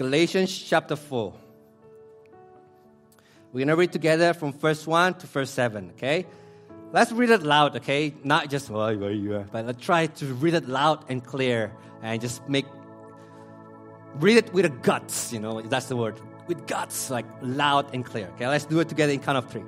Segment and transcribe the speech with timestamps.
[0.00, 1.30] Galatians chapter 4.
[3.52, 6.24] We're going to read together from verse 1 to verse 7, okay?
[6.90, 8.14] Let's read it loud, okay?
[8.24, 11.70] Not just, oh, are, but let's try to read it loud and clear
[12.02, 12.64] and just make,
[14.14, 16.18] read it with a guts, you know, that's the word.
[16.46, 18.48] With guts, like loud and clear, okay?
[18.48, 19.64] Let's do it together in count of three.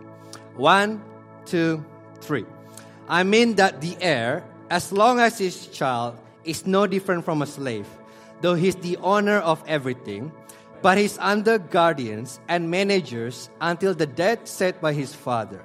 [0.56, 1.02] One,
[1.44, 1.84] two,
[2.22, 2.46] three.
[3.06, 7.46] I mean that the heir, as long as his child, is no different from a
[7.46, 7.86] slave,
[8.42, 10.30] though he's the owner of everything
[10.82, 15.62] but he's under guardians and managers until the debt set by his father.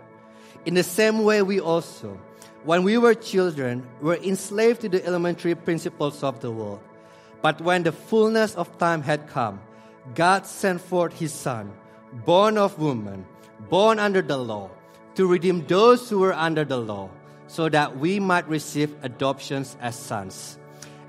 [0.65, 2.19] In the same way, we also,
[2.63, 6.79] when we were children, were enslaved to the elementary principles of the world.
[7.41, 9.59] But when the fullness of time had come,
[10.13, 11.73] God sent forth his Son,
[12.25, 13.25] born of woman,
[13.69, 14.69] born under the law,
[15.15, 17.09] to redeem those who were under the law,
[17.47, 20.59] so that we might receive adoptions as sons.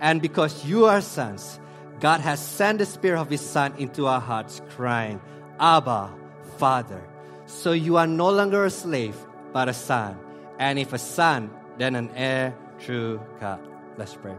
[0.01, 1.59] And because you are sons,
[2.01, 5.21] God has sent the Spirit of His Son into our hearts, crying,
[5.59, 6.15] Abba,
[6.57, 7.03] Father.
[7.47, 9.17] So you are no longer a slave,
[9.53, 10.19] but a son.
[10.59, 13.61] And if a son, then an heir through God.
[13.97, 14.35] Let's pray.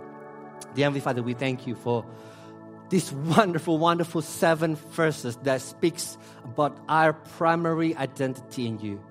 [0.75, 2.05] Dear Heavenly Father, we thank you for
[2.89, 9.01] these wonderful, wonderful seven verses that speaks about our primary identity in you.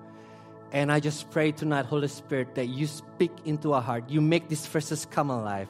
[0.71, 4.09] And I just pray tonight, Holy Spirit, that you speak into our heart.
[4.09, 5.67] You make these verses come alive.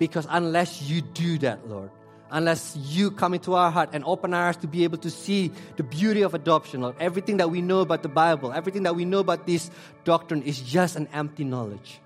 [0.00, 1.90] Because unless you do that, Lord,
[2.30, 5.52] unless you come into our heart and open our eyes to be able to see
[5.76, 6.96] the beauty of adoption, Lord.
[6.98, 9.70] Everything that we know about the Bible, everything that we know about this
[10.04, 12.00] doctrine is just an empty knowledge.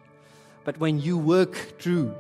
[0.65, 2.13] But when you work through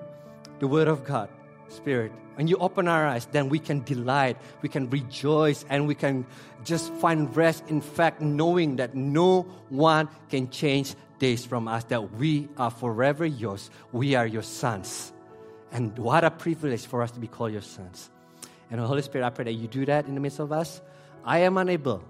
[0.60, 1.28] the Word of God,
[1.66, 5.96] Spirit, when you open our eyes, then we can delight, we can rejoice, and we
[5.96, 6.24] can
[6.62, 12.12] just find rest in fact, knowing that no one can change this from us, that
[12.12, 13.70] we are forever yours.
[13.90, 15.13] We are your sons.
[15.74, 18.08] And what a privilege for us to be called your sons.
[18.70, 20.80] And Holy Spirit, I pray that you do that in the midst of us.
[21.24, 22.02] I am unable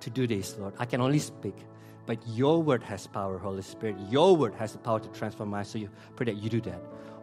[0.00, 0.74] to do this, Lord.
[0.78, 1.56] I can only speak.
[2.04, 3.96] But your word has power, Holy Spirit.
[4.10, 5.70] Your word has the power to transform us.
[5.70, 6.80] So you pray that you do that.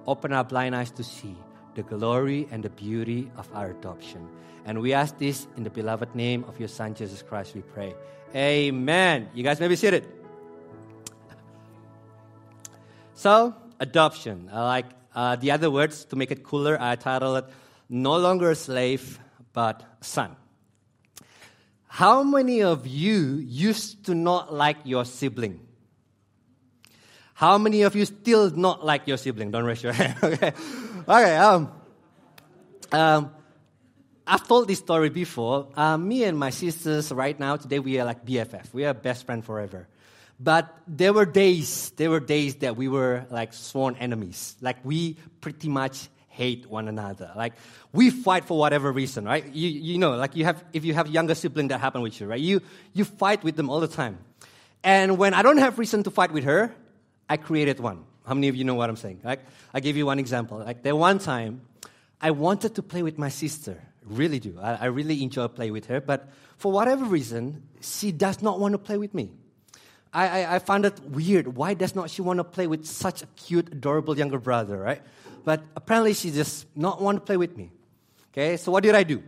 [0.07, 1.37] Open our blind eyes to see
[1.75, 4.27] the glory and the beauty of our adoption.
[4.65, 7.93] And we ask this in the beloved name of your Son, Jesus Christ, we pray.
[8.35, 9.29] Amen.
[9.33, 10.07] You guys may be seated.
[13.13, 14.49] So, adoption.
[14.51, 14.85] I like
[15.15, 17.45] uh, the other words, to make it cooler, I titled it
[17.89, 19.19] No Longer a Slave,
[19.53, 20.35] but Son.
[21.87, 25.59] How many of you used to not like your sibling?
[27.35, 29.51] How many of you still not like your sibling?
[29.51, 30.17] Don't raise your hand.
[30.23, 30.53] okay.
[31.07, 31.35] Okay.
[31.37, 31.71] Um,
[32.91, 33.31] um,
[34.25, 35.67] I've told this story before.
[35.75, 38.73] Uh, me and my sisters, right now, today, we are like BFF.
[38.73, 39.87] We are best friend forever.
[40.43, 44.57] But there were days, there were days that we were like sworn enemies.
[44.59, 47.31] Like we pretty much hate one another.
[47.33, 47.53] Like
[47.93, 49.45] we fight for whatever reason, right?
[49.53, 52.27] You, you know, like you have, if you have younger sibling that happen with you,
[52.27, 52.41] right?
[52.41, 52.61] You,
[52.91, 54.17] you fight with them all the time.
[54.83, 56.75] And when I don't have reason to fight with her,
[57.29, 58.03] I created one.
[58.25, 59.21] How many of you know what I'm saying?
[59.23, 59.39] Like,
[59.73, 60.57] I give you one example.
[60.57, 61.61] Like there one time,
[62.19, 63.81] I wanted to play with my sister.
[64.05, 64.57] Really do.
[64.61, 66.01] I, I really enjoy playing with her.
[66.01, 69.31] But for whatever reason, she does not want to play with me.
[70.13, 71.55] I, I, I found it weird.
[71.55, 75.01] Why does not she want to play with such a cute, adorable younger brother, right?
[75.43, 77.71] But apparently she just not want to play with me.
[78.31, 79.21] Okay, so what did I do?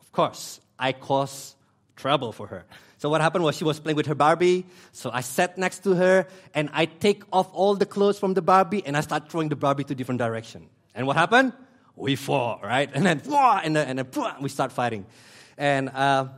[0.00, 1.56] Of course, I caused
[1.96, 2.64] trouble for her.
[2.98, 4.66] So what happened was she was playing with her Barbie.
[4.92, 8.42] So I sat next to her and I take off all the clothes from the
[8.42, 10.68] Barbie and I start throwing the Barbie to different direction.
[10.94, 11.52] And what happened?
[11.96, 12.90] We fought, right?
[12.94, 15.06] And then, and then, and then we start fighting.
[15.58, 16.28] And uh,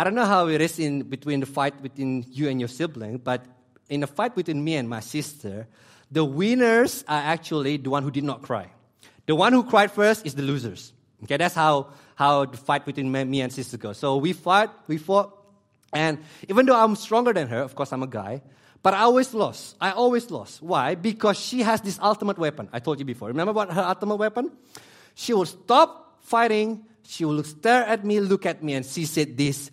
[0.00, 3.18] I don't know how it is in between the fight between you and your sibling,
[3.18, 3.44] but
[3.90, 5.68] in a fight between me and my sister,
[6.10, 8.70] the winners are actually the one who did not cry.
[9.26, 10.94] The one who cried first is the losers.
[11.24, 13.98] Okay, that's how, how the fight between me and sister goes.
[13.98, 15.36] So we fought, we fought,
[15.92, 16.16] and
[16.48, 18.40] even though I'm stronger than her, of course I'm a guy,
[18.82, 19.76] but I always lost.
[19.82, 20.62] I always lost.
[20.62, 20.94] Why?
[20.94, 22.70] Because she has this ultimate weapon.
[22.72, 23.28] I told you before.
[23.28, 24.50] Remember what her ultimate weapon?
[25.14, 26.86] She will stop fighting.
[27.02, 29.70] She will stare at me, look at me, and she said this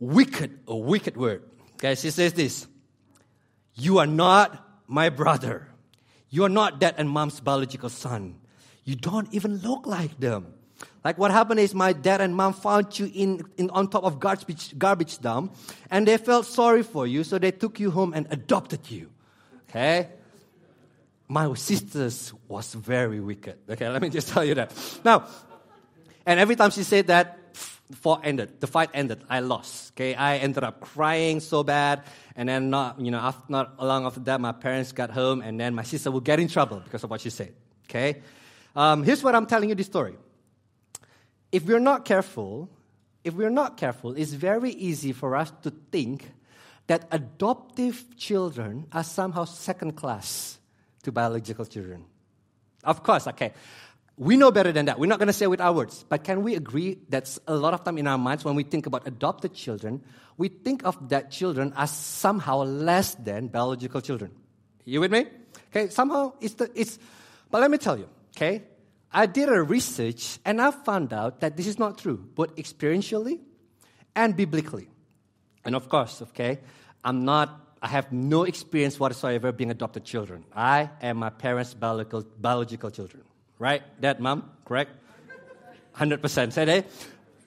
[0.00, 1.42] wicked, a wicked word.
[1.74, 2.66] Okay, she says this
[3.74, 5.68] You are not my brother.
[6.30, 8.36] You are not dad and mom's biological son.
[8.84, 10.54] You don't even look like them.
[11.04, 14.20] Like what happened is my dad and mom found you in, in on top of
[14.20, 15.56] garbage, garbage dump
[15.90, 19.10] and they felt sorry for you, so they took you home and adopted you.
[19.68, 20.08] Okay?
[21.28, 23.58] My sisters was very wicked.
[23.68, 24.72] Okay, let me just tell you that.
[25.04, 25.26] Now,
[26.26, 27.37] and every time she said that,
[27.92, 28.60] fight ended.
[28.60, 29.24] The fight ended.
[29.28, 29.92] I lost.
[29.92, 32.02] Okay, I ended up crying so bad,
[32.36, 35.58] and then not you know after, not long after that, my parents got home, and
[35.58, 37.54] then my sister would get in trouble because of what she said.
[37.88, 38.22] Okay,
[38.76, 40.16] um, here's what I'm telling you this story.
[41.50, 42.68] if we're not careful,
[43.24, 46.30] if we're not careful, it's very easy for us to think
[46.86, 50.58] that adoptive children are somehow second class
[51.02, 52.04] to biological children.
[52.84, 53.52] Of course, okay.
[54.18, 54.98] We know better than that.
[54.98, 56.04] We're not going to say it with our words.
[56.08, 58.86] But can we agree that a lot of time in our minds, when we think
[58.86, 60.02] about adopted children,
[60.36, 64.32] we think of that children as somehow less than biological children?
[64.84, 65.26] You with me?
[65.70, 66.98] Okay, somehow it's the, it's,
[67.50, 68.64] but let me tell you, okay,
[69.12, 73.38] I did a research and I found out that this is not true, both experientially
[74.16, 74.88] and biblically.
[75.64, 76.58] And of course, okay,
[77.04, 80.44] I'm not, I have no experience whatsoever being adopted children.
[80.56, 83.22] I am my parents' biological, biological children.
[83.58, 83.82] Right?
[84.00, 84.92] Dad, mom, correct?
[85.96, 86.52] 100%.
[86.52, 86.86] Say that.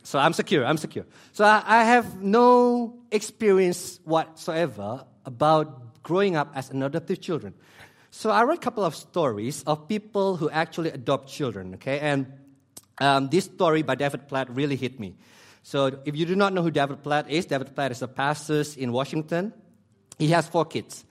[0.04, 1.06] So I'm secure, I'm secure.
[1.32, 7.54] So I, I have no experience whatsoever about growing up as an adoptive children.
[8.10, 12.00] So I read a couple of stories of people who actually adopt children, okay?
[12.00, 12.26] And
[13.00, 15.16] um, this story by David Platt really hit me.
[15.64, 18.64] So if you do not know who David Platt is, David Platt is a pastor
[18.78, 19.54] in Washington.
[20.18, 21.06] He has four kids,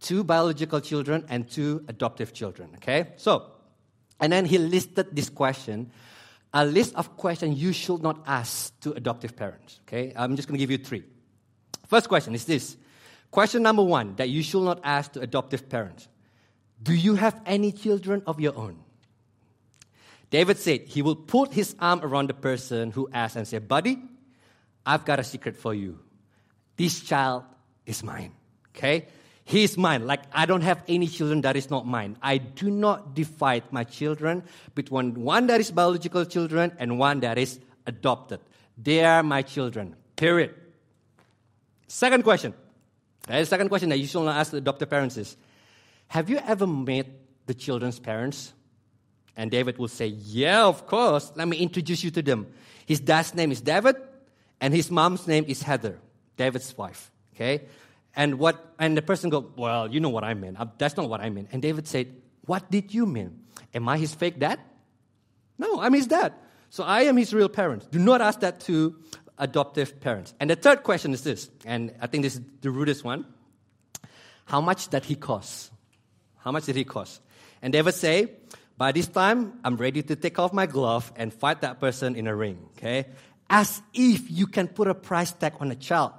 [0.00, 3.08] two biological children and two adoptive children, okay?
[3.16, 3.50] So,
[4.20, 5.90] and then he listed this question,
[6.52, 10.12] a list of questions you should not ask to adoptive parents, okay?
[10.16, 11.04] I'm just going to give you three.
[11.86, 12.76] First question is this.
[13.30, 16.08] Question number one that you should not ask to adoptive parents.
[16.82, 18.78] Do you have any children of your own?
[20.30, 23.98] David said he will put his arm around the person who asked and say, Buddy,
[24.84, 25.98] I've got a secret for you.
[26.76, 27.44] This child
[27.86, 28.32] is mine.
[28.76, 29.08] Okay?
[29.48, 30.06] He is mine.
[30.06, 32.18] Like, I don't have any children that is not mine.
[32.20, 34.42] I do not divide my children
[34.74, 38.40] between one that is biological children and one that is adopted.
[38.76, 39.96] They are my children.
[40.16, 40.54] Period.
[41.86, 42.52] Second question.
[43.26, 45.34] The second question that you should not ask the adopted parents is
[46.08, 47.06] have you ever met
[47.46, 48.52] the children's parents?
[49.34, 51.32] And David will say, Yeah, of course.
[51.36, 52.48] Let me introduce you to them.
[52.84, 53.96] His dad's name is David,
[54.60, 55.98] and his mom's name is Heather,
[56.36, 57.10] David's wife.
[57.34, 57.62] Okay?
[58.18, 60.58] And what and the person go, Well, you know what I mean.
[60.76, 61.48] That's not what I mean.
[61.52, 62.08] And David said,
[62.46, 63.44] What did you mean?
[63.72, 64.58] Am I his fake dad?
[65.56, 66.34] No, I'm his dad.
[66.68, 67.88] So I am his real parent.
[67.92, 68.96] Do not ask that to
[69.38, 70.34] adoptive parents.
[70.40, 73.24] And the third question is this, and I think this is the rudest one.
[74.46, 75.70] How much did he cost?
[76.38, 77.20] How much did he cost?
[77.62, 78.32] And David say,
[78.76, 82.26] by this time, I'm ready to take off my glove and fight that person in
[82.26, 82.58] a ring.
[82.76, 83.06] Okay?
[83.48, 86.12] As if you can put a price tag on a child.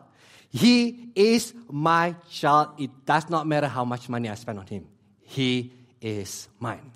[0.49, 2.69] He is my child.
[2.77, 4.87] It does not matter how much money I spend on him.
[5.21, 6.91] He is mine.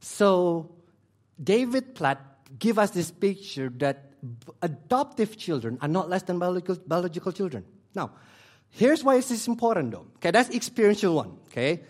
[0.00, 0.70] So,
[1.42, 2.20] David Platt
[2.58, 4.12] give us this picture that
[4.62, 7.64] adoptive children are not less than biological, biological children.
[7.94, 8.12] Now,
[8.70, 10.06] Here's why this is important though.
[10.16, 11.38] Okay, that's experiential one.
[11.46, 11.82] Okay.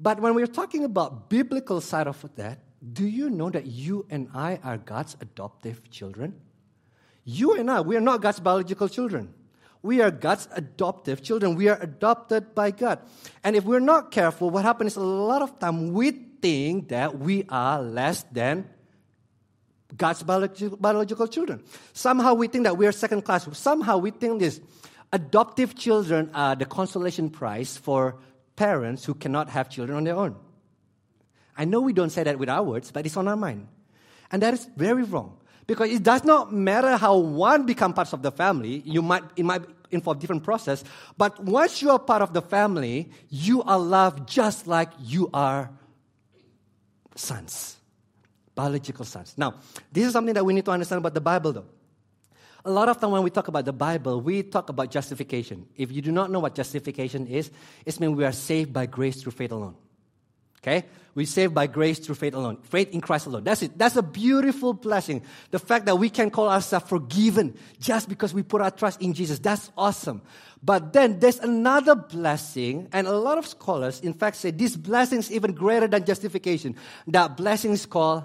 [0.00, 2.58] But when we're talking about biblical side of that,
[2.92, 6.34] do you know that you and I are God's adoptive children?
[7.24, 9.32] You and I, we are not God's biological children.
[9.84, 11.54] We are God's adoptive children.
[11.56, 13.00] We are adopted by God.
[13.44, 17.18] And if we're not careful, what happens is a lot of time we think that
[17.18, 18.64] we are less than
[19.94, 21.62] God's biological children.
[21.92, 23.46] Somehow we think that we are second class.
[23.52, 24.58] Somehow we think this
[25.14, 28.18] Adoptive children are the consolation prize for
[28.56, 30.34] parents who cannot have children on their own.
[31.56, 33.68] I know we don't say that with our words, but it's on our mind.
[34.32, 35.38] And that is very wrong.
[35.66, 39.44] Because it does not matter how one become parts of the family, you might, it
[39.44, 40.84] might involve different process,
[41.16, 45.70] but once you are part of the family, you are loved just like you are
[47.14, 47.76] sons,
[48.54, 49.34] biological sons.
[49.36, 49.54] Now,
[49.90, 51.66] this is something that we need to understand about the Bible though.
[52.66, 55.66] A lot of time when we talk about the Bible, we talk about justification.
[55.76, 57.50] If you do not know what justification is,
[57.84, 59.76] it means we are saved by grace through faith alone.
[60.64, 60.84] Okay?
[61.14, 62.58] we saved by grace through faith alone.
[62.62, 63.44] Faith in Christ alone.
[63.44, 63.78] That's it.
[63.78, 65.22] That's a beautiful blessing.
[65.50, 69.14] The fact that we can call ourselves forgiven just because we put our trust in
[69.14, 69.38] Jesus.
[69.38, 70.22] That's awesome.
[70.62, 75.18] But then there's another blessing, and a lot of scholars, in fact, say this blessing
[75.18, 76.74] is even greater than justification.
[77.06, 78.24] That blessing is called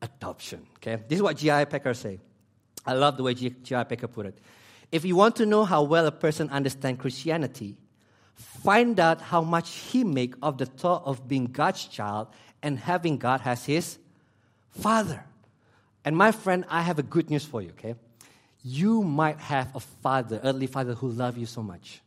[0.00, 0.66] adoption.
[0.76, 1.02] Okay?
[1.08, 1.64] This is what J.I.
[1.64, 2.20] Packer say.
[2.86, 3.84] I love the way J.I.
[3.84, 4.38] Packer put it.
[4.92, 7.76] If you want to know how well a person understands Christianity,
[8.34, 12.28] find out how much he make of the thought of being God's child
[12.62, 13.98] and having God as his
[14.70, 15.24] father.
[16.04, 17.94] And my friend, I have a good news for you, okay?
[18.62, 22.00] You might have a father, earthly father who love you so much.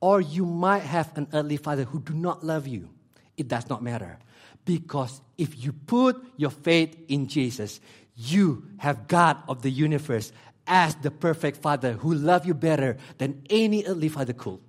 [0.00, 2.88] Or you might have an earthly father who do not love you.
[3.36, 4.18] It does not matter.
[4.64, 7.80] Because if you put your faith in Jesus,
[8.16, 10.32] you have God of the universe
[10.66, 14.60] as the perfect father who loves you better than any earthly father could.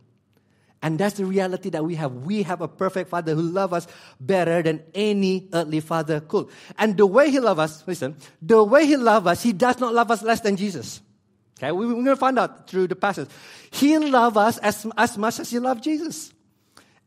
[0.84, 2.12] And that's the reality that we have.
[2.12, 3.88] We have a perfect Father who loves us
[4.20, 6.50] better than any earthly father could.
[6.78, 9.94] And the way He loves us, listen, the way He loves us, He does not
[9.94, 11.02] love us less than Jesus.
[11.58, 13.30] Okay, we, are going to find out through the passage.
[13.72, 16.34] He loves us as, as much as He loved Jesus.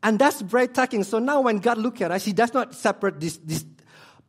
[0.01, 1.03] And that's breathtaking.
[1.03, 3.63] So now when God looks at us, He does not separate this, this,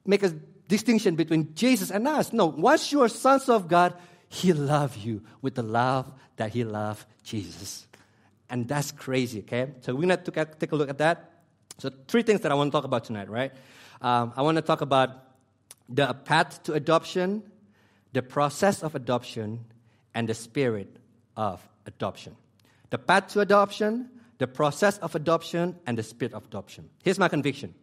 [0.04, 0.28] make a
[0.68, 2.34] distinction between Jesus and us.
[2.34, 3.94] No, once you are sons of God,
[4.28, 7.87] He loves you with the love that He loved Jesus.
[8.50, 9.72] And that's crazy, okay?
[9.80, 11.32] So we're going to take a look at that.
[11.78, 13.52] So, three things that I want to talk about tonight, right?
[14.00, 15.10] Um, I want to talk about
[15.88, 17.42] the path to adoption,
[18.12, 19.64] the process of adoption,
[20.14, 20.96] and the spirit
[21.36, 22.36] of adoption.
[22.90, 26.90] The path to adoption, the process of adoption, and the spirit of adoption.
[27.04, 27.74] Here's my conviction.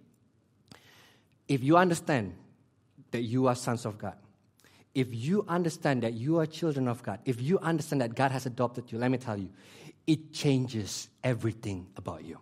[1.48, 2.36] If you understand
[3.12, 4.16] that you are sons of God,
[4.94, 8.46] if you understand that you are children of God, if you understand that God has
[8.46, 9.50] adopted you, let me tell you,
[10.08, 12.40] it changes everything about you.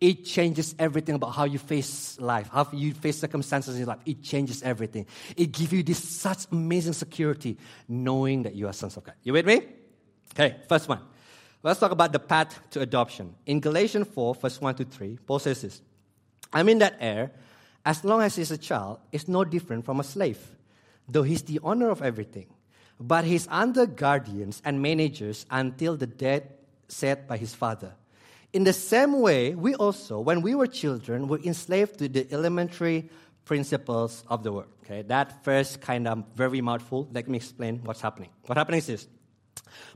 [0.00, 4.00] It changes everything about how you face life, how you face circumstances in life.
[4.04, 5.06] It changes everything.
[5.36, 9.14] It gives you this such amazing security knowing that you are sons of God.
[9.22, 9.62] You with me?
[10.34, 11.00] Okay, first one.
[11.62, 13.36] Let's talk about the path to adoption.
[13.46, 15.80] In Galatians 4, verse 1 to 3, Paul says this
[16.52, 17.30] I mean that heir,
[17.84, 20.40] as long as he's a child, is no different from a slave,
[21.08, 22.46] though he's the owner of everything.
[22.98, 26.42] But he's under guardians and managers until the death
[26.92, 27.94] said by his father.
[28.52, 33.08] In the same way, we also, when we were children, were enslaved to the elementary
[33.44, 34.68] principles of the world.
[34.84, 37.08] Okay, that first kind of very mouthful.
[37.12, 38.30] Let me explain what's happening.
[38.46, 39.06] What happening is this.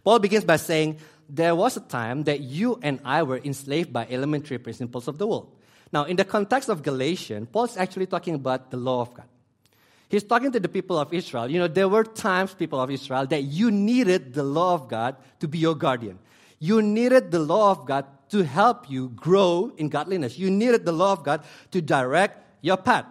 [0.03, 0.99] Paul begins by saying,
[1.29, 5.27] There was a time that you and I were enslaved by elementary principles of the
[5.27, 5.53] world.
[5.93, 9.27] Now, in the context of Galatians, Paul's actually talking about the law of God.
[10.09, 11.51] He's talking to the people of Israel.
[11.51, 15.17] You know, there were times, people of Israel, that you needed the law of God
[15.41, 16.19] to be your guardian.
[16.59, 20.39] You needed the law of God to help you grow in godliness.
[20.39, 23.07] You needed the law of God to direct your path.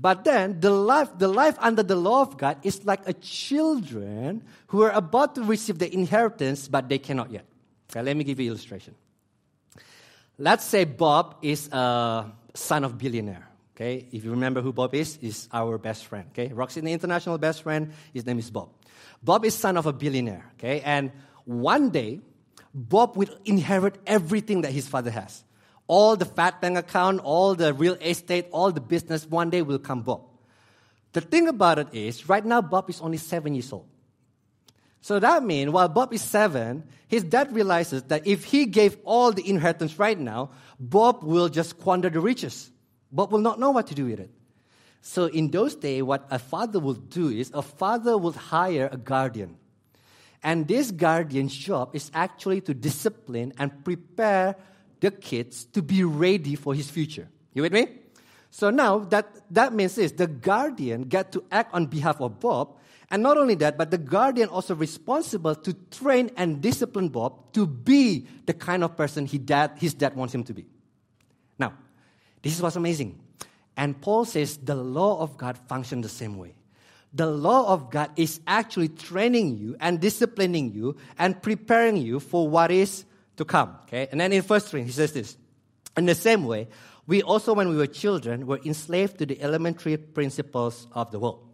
[0.00, 4.44] But then the life, the life under the law of God is like a children
[4.68, 7.44] who are about to receive the inheritance, but they cannot yet.
[7.90, 8.94] Okay, let me give you illustration.
[10.38, 13.48] Let's say Bob is a son of billionaire.
[13.74, 16.26] Okay, if you remember who Bob is, is our best friend.
[16.30, 17.92] Okay, Roxy, the international best friend.
[18.14, 18.68] His name is Bob.
[19.22, 20.44] Bob is son of a billionaire.
[20.58, 21.10] Okay, and
[21.44, 22.20] one day
[22.74, 25.44] Bob will inherit everything that his father has.
[25.86, 29.78] All the fat bank account, all the real estate, all the business, one day will
[29.78, 30.22] come Bob.
[31.12, 33.86] The thing about it is, right now, Bob is only seven years old.
[35.00, 39.32] So that means while Bob is seven, his dad realizes that if he gave all
[39.32, 42.70] the inheritance right now, Bob will just squander the riches.
[43.10, 44.30] Bob will not know what to do with it.
[45.00, 48.96] So in those days, what a father will do is a father will hire a
[48.96, 49.56] guardian.
[50.42, 54.56] And this guardian's job is actually to discipline and prepare
[55.00, 57.28] the kids to be ready for his future.
[57.54, 57.88] You with me?
[58.50, 62.76] So now that, that means this the guardian get to act on behalf of Bob.
[63.10, 67.66] And not only that, but the guardian also responsible to train and discipline Bob to
[67.66, 70.66] be the kind of person he dad, his dad wants him to be.
[71.58, 71.72] Now,
[72.42, 73.18] this is what's amazing.
[73.76, 76.54] And Paul says the law of God functions the same way
[77.12, 82.48] the law of God is actually training you and disciplining you and preparing you for
[82.48, 83.04] what is
[83.36, 83.76] to come.
[83.82, 84.08] Okay?
[84.10, 85.36] And then in first 3, he says this
[85.96, 86.68] In the same way,
[87.06, 91.48] we also, when we were children, were enslaved to the elementary principles of the world.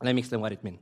[0.00, 0.80] Let me explain what it means.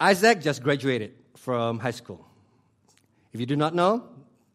[0.00, 2.26] Isaac just graduated from high school.
[3.32, 4.04] If you do not know,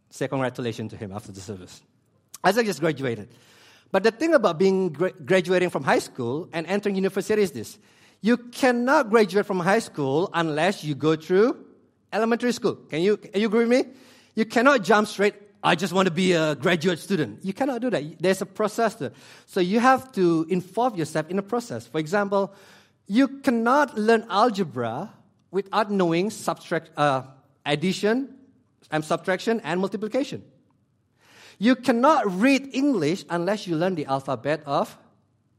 [0.09, 1.81] say congratulations to him after the service.
[2.43, 3.29] Isaac just graduated.
[3.95, 7.79] But the thing about being gra- graduating from high school and entering university is this
[8.19, 11.63] you cannot graduate from high school unless you go through
[12.11, 12.75] elementary school.
[12.75, 13.93] Can you, can you agree with me?
[14.35, 15.35] You cannot jump straight.
[15.63, 17.45] I just want to be a graduate student.
[17.45, 18.19] You cannot do that.
[18.19, 19.01] There's a process.
[19.45, 21.87] So you have to involve yourself in a process.
[21.87, 22.53] For example,
[23.07, 25.09] you cannot learn algebra
[25.51, 27.21] without knowing subtract, uh,
[27.65, 28.35] addition
[28.91, 30.43] and subtraction and multiplication.
[31.57, 34.97] You cannot read English unless you learn the alphabet of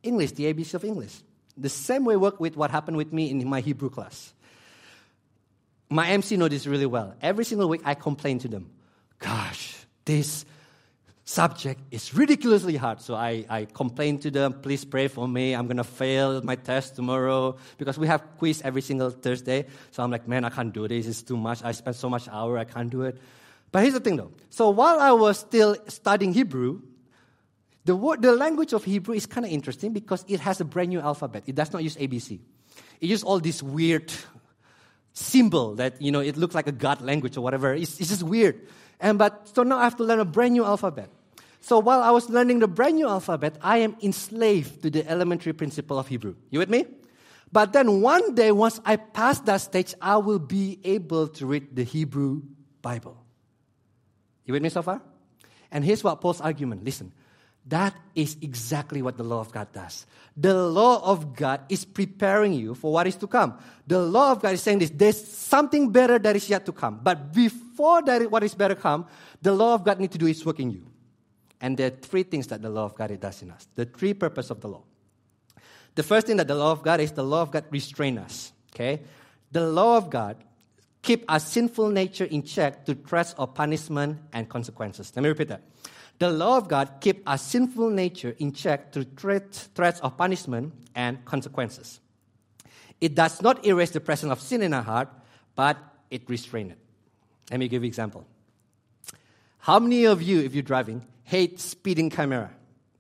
[0.03, 1.23] English, the ABC of English.
[1.57, 4.35] The same way work with what happened with me in my Hebrew class.
[5.89, 7.15] My MC know this really well.
[7.23, 8.71] Every single week I complain to them,
[9.19, 9.75] gosh,
[10.05, 10.45] this
[11.25, 13.01] subject is ridiculously hard.
[13.01, 15.55] So I, I complain to them, please pray for me.
[15.55, 19.67] I'm going to fail my test tomorrow because we have quiz every single Thursday.
[19.91, 21.07] So I'm like, man, I can't do this.
[21.07, 21.65] It's too much.
[21.65, 22.59] I spend so much hour.
[22.59, 23.19] I can't do it.
[23.73, 24.33] But here's the thing though.
[24.51, 26.83] So while I was still studying Hebrew,
[27.85, 30.89] the, word, the language of Hebrew is kind of interesting because it has a brand
[30.89, 31.45] new alphabet.
[31.47, 32.41] It does not use ABC.
[33.01, 34.13] It uses all these weird
[35.13, 37.75] symbol that, you know, it looks like a God language or whatever.
[37.75, 38.67] It's, it's just weird.
[39.01, 41.11] And but so now I have to learn a brand new alphabet.
[41.61, 45.53] So while I was learning the brand new alphabet, I am enslaved to the elementary
[45.53, 46.37] principle of Hebrew.
[46.51, 46.87] You with me?
[47.53, 51.75] But then one day, once I pass that stage, I will be able to read
[51.75, 52.43] the Hebrew
[52.83, 53.26] Bible.
[54.47, 55.03] You with me so far?
[55.71, 57.13] And here's what Paul's argument listen,
[57.67, 60.07] that is exactly what the law of God does.
[60.37, 63.59] The law of God is preparing you for what is to come.
[63.87, 67.01] The law of God is saying this there's something better that is yet to come.
[67.03, 69.07] But before that, what is better come,
[69.43, 70.87] the law of God need to do its work in you.
[71.61, 73.67] And there are three things that the law of God does in us.
[73.75, 74.83] The three purpose of the law.
[75.97, 78.53] The first thing that the law of God is the law of God restrain us.
[78.75, 79.01] Okay?
[79.51, 80.37] The law of God
[81.07, 85.13] keep our sinful nature in check through threats of punishment and consequences.
[85.15, 85.63] Let me repeat that.
[86.19, 90.75] The law of God keep our sinful nature in check through threat, threats of punishment
[90.95, 92.01] and consequences.
[93.01, 95.09] It does not erase the presence of sin in our heart,
[95.55, 95.79] but
[96.11, 96.79] it restrains it.
[97.51, 98.27] Let me give you an example.
[99.59, 102.51] How many of you, if you're driving, hate speeding camera?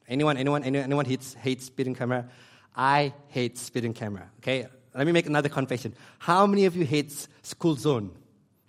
[0.07, 2.29] Anyone, anyone, anyone, anyone hates, hates speeding camera?
[2.77, 4.31] I hate speeding camera.
[4.39, 5.95] Okay, let me make another confession.
[6.19, 7.13] How many of you hate
[7.43, 8.13] school zone?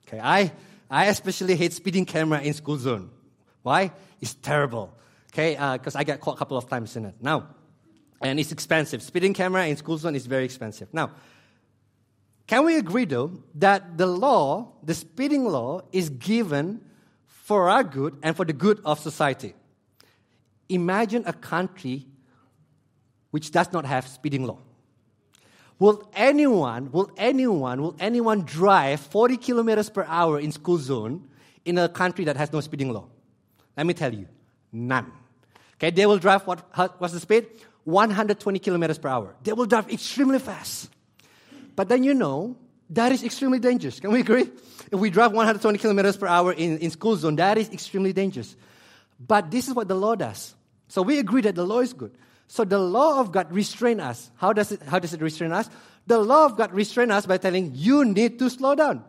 [0.08, 0.52] Okay, I,
[0.90, 3.10] I especially hate speeding camera in school zone.
[3.64, 3.92] Why?
[4.20, 4.94] It's terrible.
[5.32, 7.16] Okay, because uh, I get caught a couple of times in it.
[7.22, 7.48] Now,
[8.22, 9.02] and it's expensive.
[9.02, 10.94] Speeding camera in school zone is very expensive.
[10.94, 11.12] Now,
[12.48, 16.82] can we agree though that the law, the speeding law, is given
[17.26, 19.54] for our good and for the good of society?
[20.70, 22.06] Imagine a country
[23.32, 24.60] which does not have speeding law.
[25.80, 31.30] Will anyone, will anyone, will anyone drive 40 kilometers per hour in school zone
[31.66, 33.06] in a country that has no speeding law?
[33.76, 34.28] Let me tell you,
[34.72, 35.12] none.
[35.76, 36.66] Okay, they will drive what,
[36.98, 37.46] what's the speed?
[37.84, 39.36] 120 kilometers per hour.
[39.44, 40.90] They will drive extremely fast.
[41.76, 42.58] But then you know,
[42.90, 44.00] that is extremely dangerous.
[44.00, 44.50] Can we agree?
[44.92, 48.56] If we drive 120 kilometers per hour in, in school zone, that is extremely dangerous.
[49.20, 50.56] But this is what the law does.
[50.88, 52.18] So we agree that the law is good.
[52.48, 54.32] So the law of God restrain us.
[54.36, 55.70] How does it, how does it restrain us?
[56.08, 59.04] The law of God restrain us by telling you need to slow down.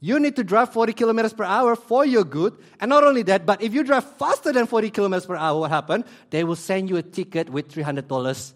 [0.00, 2.56] You need to drive 40 kilometers per hour for your good.
[2.80, 5.70] And not only that, but if you drive faster than 40 kilometers per hour, what
[5.70, 6.04] happened?
[6.30, 8.52] They will send you a ticket with $300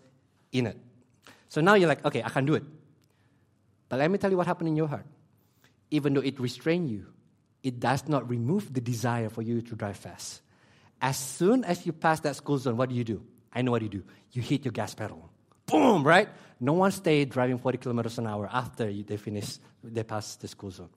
[0.53, 0.79] in it.
[1.49, 2.64] So now you're like, okay, I can do it.
[3.88, 5.07] But let me tell you what happened in your heart.
[5.90, 7.07] Even though it restrains you,
[7.62, 10.40] it does not remove the desire for you to drive fast.
[11.01, 13.23] As soon as you pass that school zone, what do you do?
[13.55, 14.03] I know what you do.
[14.33, 15.31] You hit your gas pedal.
[15.67, 16.29] Boom, right?
[16.61, 20.71] No one stayed driving 40 kilometers an hour after they finish, they pass the school
[20.71, 20.90] zone.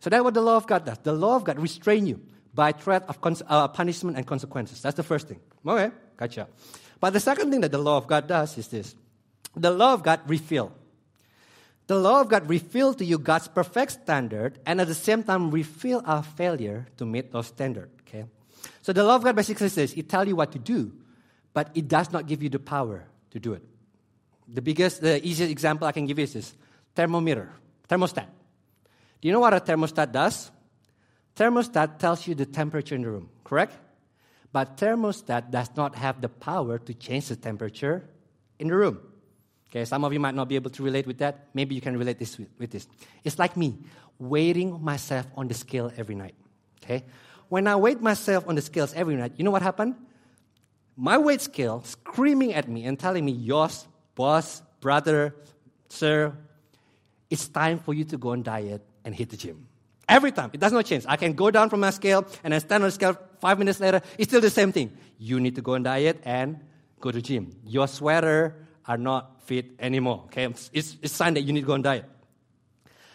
[0.00, 0.98] So that's what the law of God does.
[0.98, 2.20] The law of God restrain you
[2.54, 4.82] by threat of cons- uh, punishment and consequences.
[4.82, 5.40] That's the first thing.
[5.66, 6.48] Okay, gotcha.
[7.00, 8.94] But the second thing that the law of God does is this.
[9.54, 10.72] The law of God reveal.
[11.86, 15.50] The law of God reveal to you God's perfect standard and at the same time
[15.50, 17.92] reveal our failure to meet those standards.
[18.06, 18.24] Okay?
[18.82, 20.92] So the law of God basically says it tells you what to do,
[21.54, 23.62] but it does not give you the power to do it.
[24.48, 26.54] The biggest, the easiest example I can give is this
[26.94, 27.50] thermometer,
[27.88, 28.26] thermostat.
[29.20, 30.50] Do you know what a thermostat does?
[31.36, 33.76] Thermostat tells you the temperature in the room, correct?
[34.52, 38.04] But thermostat does not have the power to change the temperature
[38.58, 39.00] in the room.
[39.70, 41.48] Okay, some of you might not be able to relate with that.
[41.54, 42.86] Maybe you can relate this with, with this.
[43.24, 43.78] It's like me
[44.18, 46.34] weighing myself on the scale every night.
[46.84, 47.04] Okay?
[47.48, 49.94] When I weigh myself on the scales every night, you know what happened?
[50.96, 55.34] My weight scale screaming at me and telling me, Yours, boss, brother,
[55.88, 56.36] sir,
[57.30, 59.66] it's time for you to go on diet and hit the gym.
[60.08, 60.50] Every time.
[60.52, 61.04] It does not change.
[61.08, 63.80] I can go down from my scale and I stand on the scale five minutes
[63.80, 64.02] later.
[64.18, 64.96] It's still the same thing.
[65.18, 66.60] You need to go on diet and
[67.00, 67.56] go to gym.
[67.64, 70.24] Your sweater are not fit anymore.
[70.26, 70.44] Okay?
[70.44, 72.04] It's, it's a sign that you need to go on diet.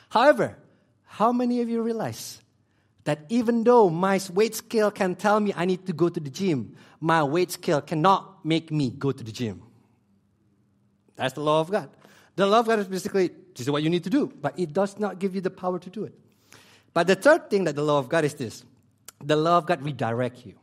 [0.10, 0.58] However,
[1.06, 2.42] how many of you realize
[3.08, 6.30] that even though my weight scale can tell me I need to go to the
[6.30, 9.62] gym, my weight scale cannot make me go to the gym.
[11.16, 11.90] That's the law of God.
[12.36, 14.74] The law of God is basically this is what you need to do, but it
[14.74, 16.20] does not give you the power to do it.
[16.94, 18.66] But the third thing that the law of God is this
[19.24, 20.56] the law of God redirect you.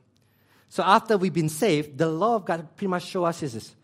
[0.69, 3.75] So after we've been saved, the law of God pretty much show us is this.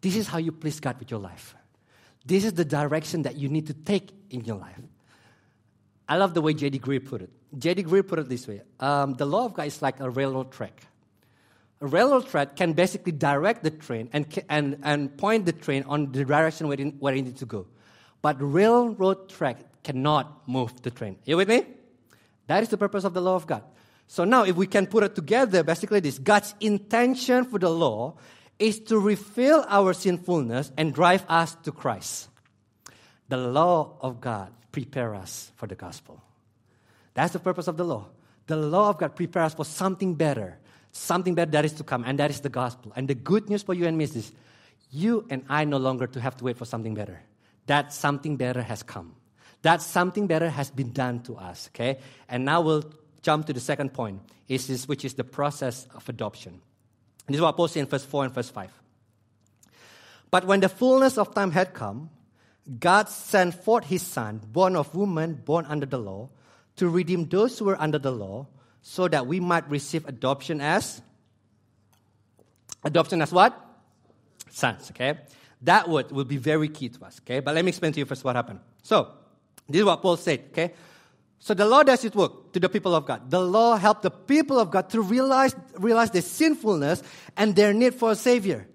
[0.00, 1.54] This is how you please God with your life.
[2.26, 4.80] This is the direction that you need to take in your life.
[6.08, 6.78] I love the way J.D.
[6.78, 7.30] Greear put it.
[7.56, 7.84] J.D.
[7.84, 10.82] Greear put it this way um, The law of God is like a railroad track.
[11.80, 16.10] A railroad track can basically direct the train and, and, and point the train on
[16.10, 17.66] the direction where it, where it needs to go.
[18.20, 21.18] But railroad track cannot move the train.
[21.24, 21.64] You with me?
[22.48, 23.62] That is the purpose of the law of God.
[24.08, 28.16] So now, if we can put it together, basically this God's intention for the law
[28.58, 32.28] is to reveal our sinfulness and drive us to Christ.
[33.28, 36.22] the law of God prepare us for the gospel.
[37.14, 38.06] That's the purpose of the law.
[38.46, 40.58] The law of God prepares us for something better,
[40.92, 42.92] something better that is to come, and that is the gospel.
[42.96, 44.32] And the good news for you and me is this
[44.90, 47.20] you and I no longer to have to wait for something better.
[47.66, 49.14] That something better has come.
[49.62, 51.68] That something better has been done to us.
[51.74, 51.98] Okay?
[52.28, 52.90] And now we'll
[53.22, 56.60] jump to the second point, which is the process of adoption.
[57.26, 58.70] this is what Paul says in verse 4 and verse 5.
[60.30, 62.10] But when the fullness of time had come,
[62.78, 66.28] God sent forth his son, born of woman, born under the law,
[66.76, 68.46] to redeem those who were under the law,
[68.82, 71.02] so that we might receive adoption as
[72.84, 73.58] adoption as what?
[74.50, 75.18] Sons, okay?
[75.62, 77.40] That word will be very key to us, okay?
[77.40, 78.60] But let me explain to you first what happened.
[78.82, 79.08] So,
[79.68, 80.72] this is what Paul said, okay?
[81.40, 83.30] So the law does its work to the people of God.
[83.30, 87.02] The law helped the people of God to realize, realize their sinfulness
[87.36, 88.66] and their need for a savior.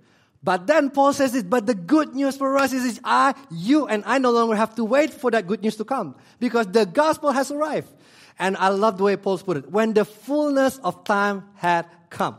[0.44, 3.88] But then Paul says this, but the good news for us is, is I, you,
[3.88, 6.86] and I no longer have to wait for that good news to come because the
[6.86, 7.88] gospel has arrived.
[8.38, 9.72] And I love the way Paul put it.
[9.72, 12.36] When the fullness of time had come,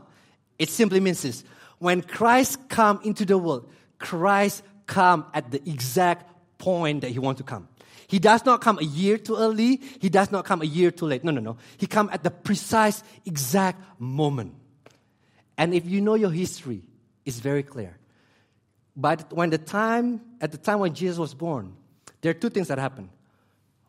[0.59, 1.45] it simply means this.
[1.79, 7.39] When Christ come into the world, Christ come at the exact point that he wants
[7.39, 7.69] to come.
[8.07, 9.81] He does not come a year too early.
[9.99, 11.25] He does not come a year too late.
[11.25, 11.57] No, no, no.
[11.79, 14.55] He come at the precise, exact moment.
[15.57, 16.83] And if you know your history,
[17.25, 17.97] it's very clear.
[18.97, 21.75] But when the time, at the time when Jesus was born,
[22.21, 23.11] there are two things that happened.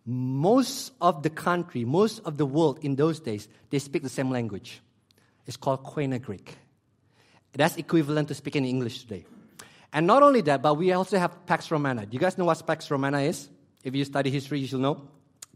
[0.05, 4.29] Most of the country, most of the world in those days, they speak the same
[4.29, 4.81] language.
[5.45, 6.57] It's called Koine Greek.
[7.53, 9.25] That's equivalent to speaking English today.
[9.93, 12.05] And not only that, but we also have Pax Romana.
[12.05, 13.47] Do you guys know what Pax Romana is?
[13.83, 15.01] If you study history, you should know.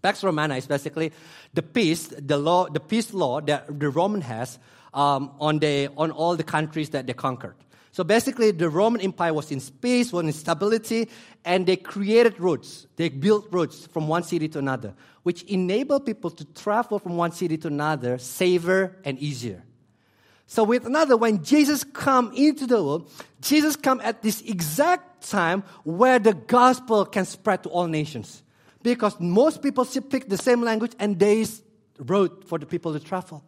[0.02, 1.12] Pax Romana is basically
[1.54, 4.58] the peace, the law, the peace law that the Roman has
[4.94, 7.56] um, on, the, on all the countries that they conquered.
[7.92, 11.10] So basically, the Roman Empire was in space, was in stability,
[11.44, 12.88] and they created roads.
[12.96, 17.32] They built roads from one city to another, which enabled people to travel from one
[17.32, 19.64] city to another safer and easier.
[20.46, 25.64] So with another, when Jesus come into the world, Jesus come at this exact time
[25.84, 28.42] where the gospel can spread to all nations.
[28.82, 31.62] Because most people speak the same language and there is
[32.00, 33.44] road for the people to travel.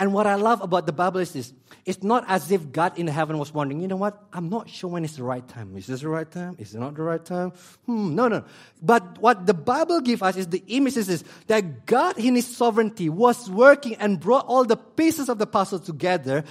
[0.00, 1.52] And what I love about the Bible is this
[1.84, 4.22] it's not as if God in heaven was wondering, you know what?
[4.32, 5.76] I'm not sure when is the right time.
[5.76, 6.54] Is this the right time?
[6.58, 7.50] Is it not the right time?
[7.86, 8.44] Hmm, no, no.
[8.80, 12.46] But what the Bible gives us is the image is this, that God in His
[12.46, 16.44] sovereignty was working and brought all the pieces of the puzzle together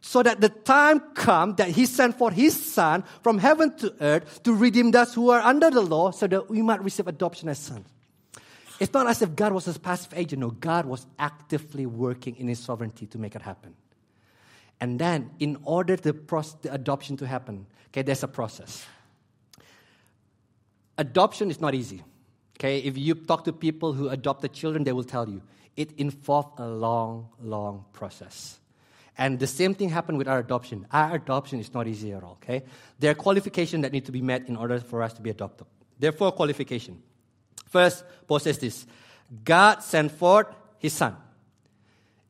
[0.00, 4.42] so that the time come that He sent forth His Son from heaven to earth
[4.44, 7.58] to redeem those who are under the law so that we might receive adoption as
[7.58, 7.88] sons.
[8.82, 10.40] It's not as if God was a passive agent.
[10.40, 13.76] No, God was actively working in His sovereignty to make it happen.
[14.80, 16.12] And then, in order the,
[16.62, 18.84] the adoption to happen, okay, there's a process.
[20.98, 22.02] Adoption is not easy.
[22.58, 25.42] Okay, if you talk to people who adopted children, they will tell you
[25.76, 28.58] it involved a long, long process.
[29.16, 30.88] And the same thing happened with our adoption.
[30.90, 32.64] Our adoption is not easy at all, okay?
[32.98, 35.68] There are qualifications that need to be met in order for us to be adopted.
[36.00, 37.00] Therefore, qualification.
[37.72, 38.04] First,
[38.38, 38.86] says this
[39.44, 40.46] God sent forth
[40.78, 41.16] his son.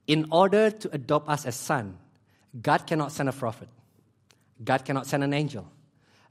[0.06, 1.98] In order to adopt us as son,
[2.60, 3.68] God cannot send a prophet.
[4.62, 5.66] God cannot send an angel.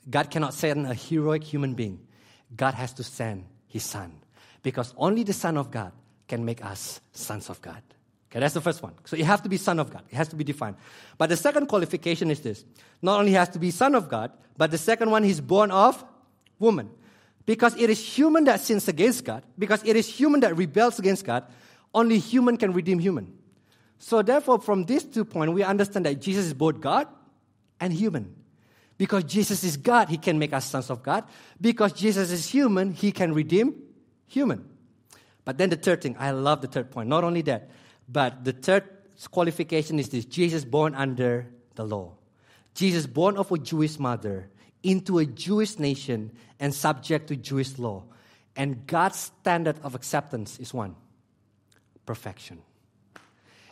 [0.10, 2.00] God cannot send a heroic human being.
[2.56, 4.14] God has to send his son.
[4.64, 5.92] Because only the Son of God
[6.28, 7.82] can make us sons of God.
[8.30, 8.94] Okay, that's the first one.
[9.06, 10.04] So you have to be son of God.
[10.10, 10.78] It has to be defined.
[11.18, 12.64] But the second qualification is this.
[13.02, 16.04] Not only has to be son of God, but the second one, he's born of
[16.60, 16.90] woman.
[17.46, 21.26] Because it is human that sins against God, because it is human that rebels against
[21.26, 21.46] God,
[21.94, 23.34] only human can redeem human.
[23.98, 27.08] So, therefore, from these two points, we understand that Jesus is both God
[27.80, 28.36] and human.
[28.98, 31.24] Because Jesus is God, he can make us sons of God.
[31.60, 33.76] Because Jesus is human, he can redeem
[34.28, 34.70] human.
[35.44, 37.10] But then the third thing, I love the third point.
[37.10, 37.70] Not only that,
[38.08, 38.88] but the third
[39.32, 42.14] qualification is this Jesus born under the law.
[42.74, 44.50] Jesus born of a Jewish mother
[44.84, 48.04] into a Jewish nation and subject to Jewish law.
[48.56, 50.96] And God's standard of acceptance is one
[52.06, 52.62] perfection.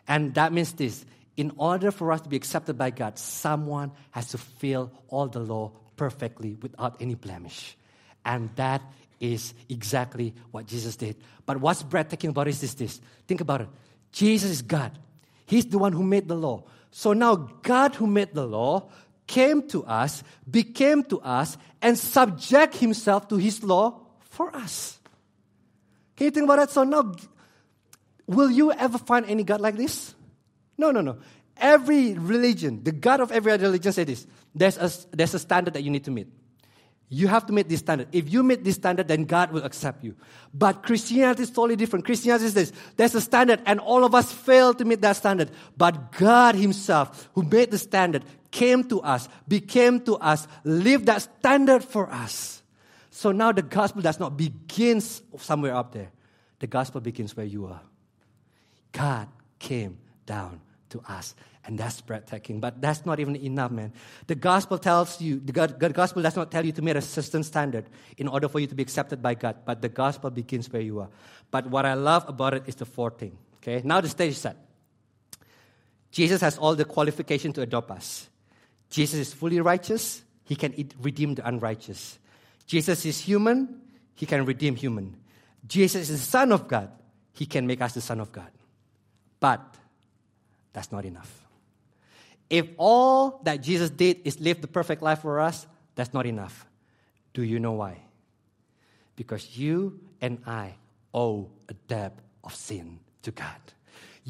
[0.07, 1.05] And that means this
[1.39, 5.39] in order for us to be accepted by God, someone has to fill all the
[5.39, 7.77] law perfectly without any blemish.
[8.25, 8.81] And that
[9.19, 11.15] is exactly what Jesus did.
[11.45, 12.99] But what's breathtaking about it is this.
[13.27, 13.69] Think about it.
[14.11, 14.97] Jesus is God.
[15.45, 16.63] He's the one who made the law.
[16.91, 18.89] So now God who made the law
[19.29, 24.01] came to us, became to us, and subject himself to his law
[24.33, 24.97] for us.
[26.17, 26.71] Can you think about that?
[26.73, 27.13] So now
[28.29, 30.13] Will you ever find any God like this?
[30.77, 31.17] No, no, no.
[31.57, 34.27] Every religion, the God of every other religion says this.
[34.53, 36.27] There's a, there's a standard that you need to meet.
[37.09, 38.07] You have to meet this standard.
[38.11, 40.15] If you meet this standard, then God will accept you.
[40.53, 42.05] But Christianity is totally different.
[42.05, 42.71] Christianity is this.
[42.97, 45.49] There's a standard, and all of us fail to meet that standard.
[45.75, 51.21] But God Himself, who made the standard, came to us, became to us, lived that
[51.21, 52.61] standard for us.
[53.11, 56.11] So now the gospel does not begin somewhere up there.
[56.59, 57.81] The gospel begins where you are.
[58.91, 59.27] God
[59.59, 61.35] came down to us.
[61.65, 62.59] And that's breathtaking.
[62.59, 63.93] But that's not even enough, man.
[64.27, 67.01] The gospel tells you, the, God, the gospel does not tell you to meet a
[67.01, 67.85] certain standard
[68.17, 69.57] in order for you to be accepted by God.
[69.65, 71.09] But the gospel begins where you are.
[71.51, 73.37] But what I love about it is the fourth thing.
[73.57, 73.81] Okay?
[73.83, 74.57] Now the stage is set.
[76.11, 78.29] Jesus has all the qualification to adopt us.
[78.89, 80.23] Jesus is fully righteous.
[80.45, 82.17] He can redeem the unrighteous.
[82.65, 83.81] Jesus is human.
[84.15, 85.15] He can redeem human.
[85.67, 86.89] Jesus is the Son of God.
[87.33, 88.51] He can make us the Son of God.
[89.39, 89.61] But
[90.73, 91.45] that's not enough.
[92.49, 96.65] If all that Jesus did is live the perfect life for us, that's not enough.
[97.33, 97.97] Do you know why?
[99.15, 100.75] Because you and I
[101.13, 103.61] owe a debt of sin to God.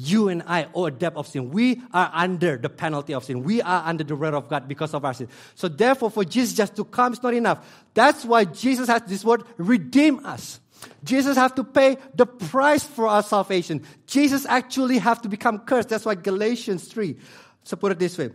[0.02, 1.50] You and I owe a debt of sin.
[1.50, 3.42] We are under the penalty of sin.
[3.42, 5.28] We are under the wrath of God because of our sin.
[5.54, 7.66] So therefore, for Jesus just to come is not enough.
[7.92, 10.58] That's why Jesus has this word, redeem us.
[11.04, 13.82] Jesus have to pay the price for our salvation.
[14.06, 15.90] Jesus actually have to become cursed.
[15.90, 17.16] That's why Galatians 3.
[17.64, 18.30] So put it this way.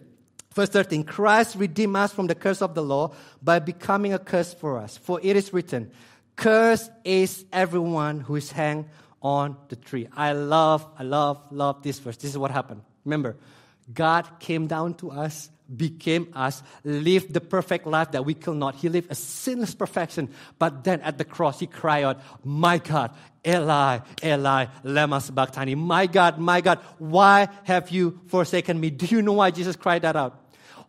[0.53, 4.53] Verse 13, Christ redeemed us from the curse of the law by becoming a curse
[4.53, 4.97] for us.
[4.97, 5.91] For it is written,
[6.35, 8.85] Cursed is everyone who is hanged
[9.25, 10.07] on the tree.
[10.15, 12.15] I love, I love, love this verse.
[12.17, 12.81] This is what happened.
[13.05, 13.35] Remember,
[13.91, 18.75] God came down to us became us, lived the perfect life that we could not.
[18.75, 20.29] He lived a sinless perfection.
[20.59, 25.73] But then at the cross, he cried out, My God, Eli, Eli, lema sabachthani.
[25.73, 28.91] My God, my God, why have you forsaken me?
[28.91, 30.39] Do you know why Jesus cried that out?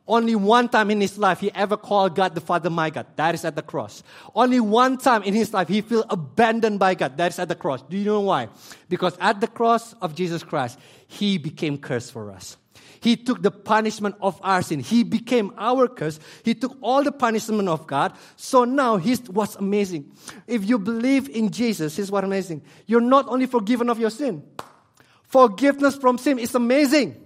[0.08, 3.06] Only one time in his life he ever called God the Father, my God.
[3.16, 4.04] That is at the cross.
[4.34, 7.16] Only one time in his life he felt abandoned by God.
[7.16, 7.82] That is at the cross.
[7.82, 8.48] Do you know why?
[8.88, 12.56] Because at the cross of Jesus Christ, he became cursed for us.
[13.00, 14.80] He took the punishment of our sin.
[14.80, 16.18] He became our curse.
[16.44, 18.12] He took all the punishment of God.
[18.36, 20.12] So now here's what's amazing.
[20.46, 22.62] If you believe in Jesus, here's what's amazing.
[22.86, 24.42] You're not only forgiven of your sin.
[25.24, 27.25] Forgiveness from sin is amazing.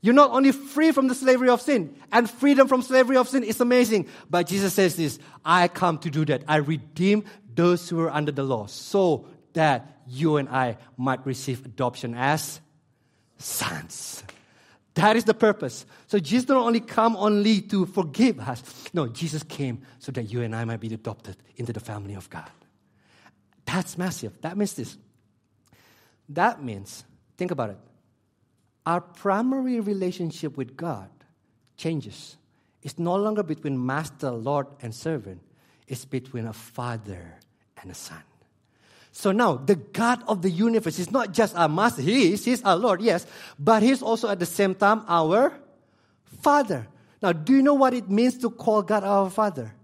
[0.00, 3.42] You're not only free from the slavery of sin, and freedom from slavery of sin
[3.42, 4.08] is amazing.
[4.30, 6.44] But Jesus says this I come to do that.
[6.46, 11.64] I redeem those who are under the law so that you and I might receive
[11.64, 12.60] adoption as
[13.38, 14.22] sons.
[14.94, 15.84] That is the purpose.
[16.06, 18.62] So Jesus not only come only to forgive us.
[18.94, 22.30] No, Jesus came so that you and I might be adopted into the family of
[22.30, 22.50] God.
[23.66, 24.40] That's massive.
[24.40, 24.96] That means this.
[26.30, 27.04] That means,
[27.36, 27.78] think about it.
[28.86, 31.10] Our primary relationship with God
[31.76, 32.36] changes.
[32.82, 35.42] It's no longer between master, Lord, and servant.
[35.88, 37.34] It's between a father
[37.82, 38.22] and a son.
[39.10, 42.02] So now, the God of the universe is not just our master.
[42.02, 43.26] He is, He's our Lord, yes,
[43.58, 45.52] but He's also at the same time our
[46.42, 46.86] Father.
[47.22, 49.74] Now, do you know what it means to call God our Father?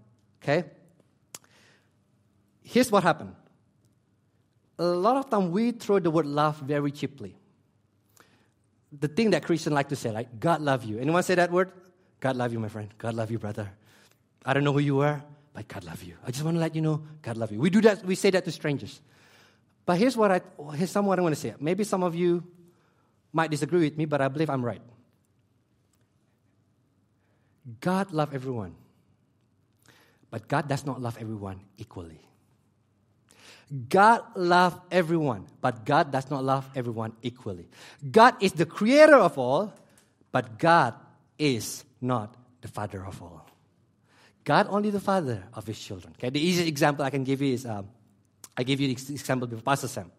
[0.41, 0.65] Okay?
[2.63, 3.35] Here's what happened.
[4.79, 7.35] A lot of time we throw the word love very cheaply.
[8.99, 10.99] The thing that Christians like to say, like, God love you.
[10.99, 11.71] Anyone say that word?
[12.19, 12.89] God love you, my friend.
[12.97, 13.71] God love you, brother.
[14.45, 16.15] I don't know who you are, but God love you.
[16.25, 17.59] I just want to let you know, God love you.
[17.59, 19.01] We do that, we say that to strangers.
[19.85, 20.41] But here's what I
[20.75, 21.53] here's some what I want to say.
[21.59, 22.43] Maybe some of you
[23.33, 24.81] might disagree with me, but I believe I'm right.
[27.81, 28.75] God love everyone.
[30.29, 32.21] But God does not love everyone equally.
[33.89, 37.67] God loves everyone, but God does not love everyone equally.
[38.11, 39.73] God is the creator of all,
[40.31, 40.93] but God
[41.39, 43.47] is not the father of all.
[44.43, 46.13] God only the father of his children.
[46.17, 47.87] Okay, the easiest example I can give you is um,
[48.55, 50.11] I gave you the example before, Pastor Sam.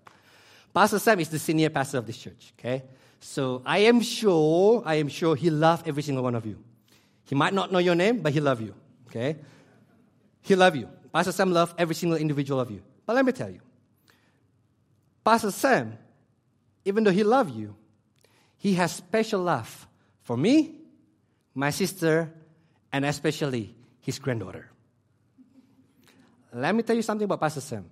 [0.73, 2.83] Pastor Sam is the senior pastor of this church, okay?
[3.21, 6.59] So I am sure, I am sure he loves every single one of you.
[7.27, 8.75] He might not know your name, but he loves you,
[9.09, 9.37] okay?
[10.43, 10.89] He loves you.
[11.13, 12.83] Pastor Sam loves every single individual of you.
[13.07, 13.61] But let me tell you,
[15.25, 15.97] Pastor Sam,
[16.85, 17.75] even though he loves you,
[18.57, 19.87] he has special love
[20.23, 20.75] for me,
[21.55, 22.33] my sister,
[22.93, 24.71] and especially his granddaughter.
[26.53, 27.91] Let me tell you something about Pastor Sam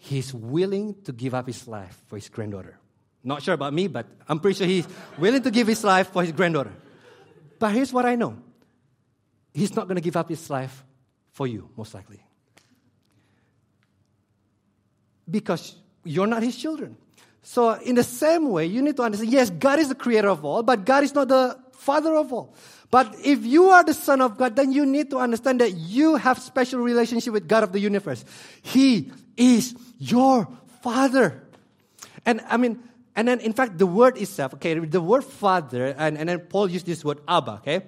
[0.00, 2.78] he's willing to give up his life for his granddaughter.
[3.22, 6.22] Not sure about me, but I'm pretty sure he's willing to give his life for
[6.22, 6.72] his granddaughter.
[7.58, 8.38] But here's what I know
[9.52, 10.84] he's not going to give up his life
[11.32, 12.22] for you, most likely.
[15.30, 16.96] Because you're not his children.
[17.42, 20.44] So, in the same way, you need to understand yes, God is the creator of
[20.44, 22.54] all, but God is not the father of all.
[22.90, 26.16] But if you are the son of God, then you need to understand that you
[26.16, 28.24] have special relationship with God of the universe.
[28.62, 30.48] He is your
[30.82, 31.42] father.
[32.26, 32.82] And I mean,
[33.14, 36.68] and then in fact, the word itself, okay, the word father, and, and then Paul
[36.68, 37.82] used this word Abba, okay?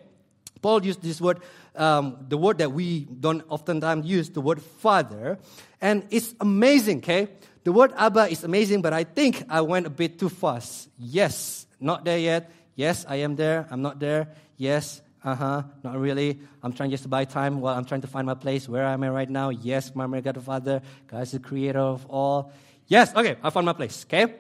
[0.62, 1.40] Paul used this word,
[1.74, 5.38] um, the word that we don't oftentimes use, the word father.
[5.80, 7.28] And it's amazing, okay?
[7.64, 10.88] The word Abba is amazing, but I think I went a bit too fast.
[10.98, 12.50] Yes, not there yet.
[12.74, 13.66] Yes, I am there.
[13.70, 14.28] I'm not there.
[14.56, 16.40] Yes, uh huh, not really.
[16.62, 18.68] I'm trying just to buy time while I'm trying to find my place.
[18.68, 19.50] Where am I right now?
[19.50, 20.82] Yes, my God the Father.
[21.06, 22.52] God is the creator of all.
[22.86, 24.34] Yes, okay, I found my place, okay?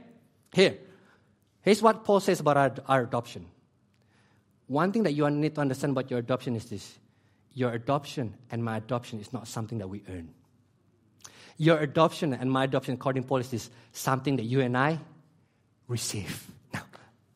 [0.52, 0.78] Here.
[1.62, 3.46] Here's what Paul says about our, our adoption.
[4.72, 6.98] One thing that you need to understand about your adoption is this
[7.52, 10.30] your adoption and my adoption is not something that we earn.
[11.58, 14.98] Your adoption and my adoption, according to Paul, is this something that you and I
[15.88, 16.46] receive.
[16.72, 16.84] Now,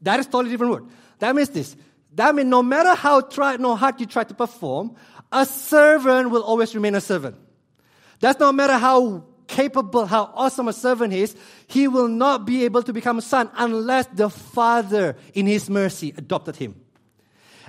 [0.01, 0.87] that is totally different word.
[1.19, 1.77] That means this
[2.15, 4.97] that means no matter how try, no hard you try to perform,
[5.31, 7.37] a servant will always remain a servant.
[8.19, 12.83] That's no matter how capable, how awesome a servant is, he will not be able
[12.83, 16.86] to become a son unless the father, in his mercy, adopted him.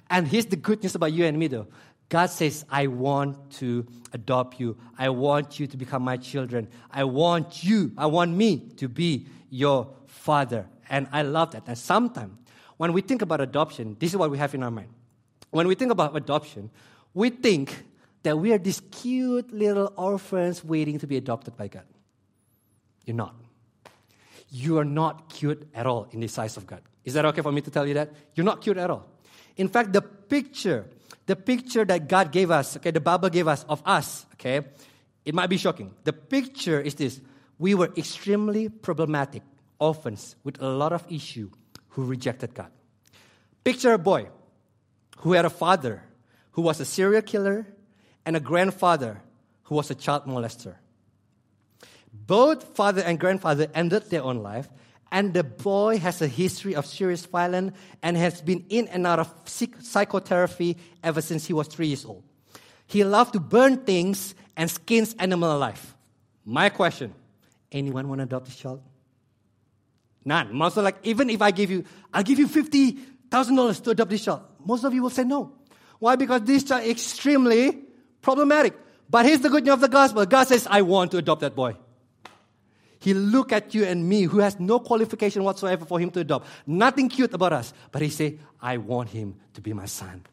[0.10, 1.68] And here's the good news about you and me, though.
[2.10, 4.78] God says, I want to adopt you.
[4.98, 6.70] I want you to become my children.
[6.90, 10.68] I want you, I want me to be your father.
[10.90, 11.64] And I love that.
[11.68, 12.34] And sometimes
[12.78, 14.88] when we think about adoption, this is what we have in our mind.
[15.50, 16.70] When we think about adoption,
[17.14, 17.84] we think
[18.24, 21.86] that we are these cute little orphans waiting to be adopted by God.
[23.06, 23.36] You're not.
[24.50, 26.82] You are not cute at all in the eyes of God.
[27.04, 28.14] Is that okay for me to tell you that?
[28.36, 29.08] You're not cute at all.
[29.58, 30.86] In fact, the picture,
[31.26, 34.62] the picture that God gave us, okay, the Bible gave us of us, okay,
[35.26, 35.94] it might be shocking.
[36.04, 37.20] The picture is this
[37.60, 39.42] we were extremely problematic
[39.80, 41.50] orphans with a lot of issue
[41.90, 42.72] who rejected God.
[43.64, 44.30] Picture a boy
[45.18, 46.04] who had a father
[46.52, 47.68] who was a serial killer
[48.26, 49.22] and a grandfather
[49.64, 50.76] who was a child molester.
[52.14, 54.70] Both father and grandfather ended their own life,
[55.12, 59.20] and the boy has a history of serious violence and has been in and out
[59.20, 62.24] of psychotherapy ever since he was three years old.
[62.88, 65.96] He loved to burn things and skins animal alive.
[66.46, 67.14] My question
[67.72, 68.82] anyone want to adopt this child?
[70.24, 70.54] None.
[70.54, 74.26] Most of like, even if I give you, I'll give you $50,000 to adopt this
[74.26, 74.42] child.
[74.66, 75.54] Most of you will say no.
[76.00, 76.16] Why?
[76.16, 77.80] Because this child is extremely
[78.22, 78.74] problematic.
[79.10, 80.26] But here's the good news of the gospel.
[80.26, 81.76] God says, I want to adopt that boy.
[83.00, 86.48] He look at you and me who has no qualification whatsoever for him to adopt.
[86.66, 87.74] Nothing cute about us.
[87.92, 90.26] But he say, I want him to be my son.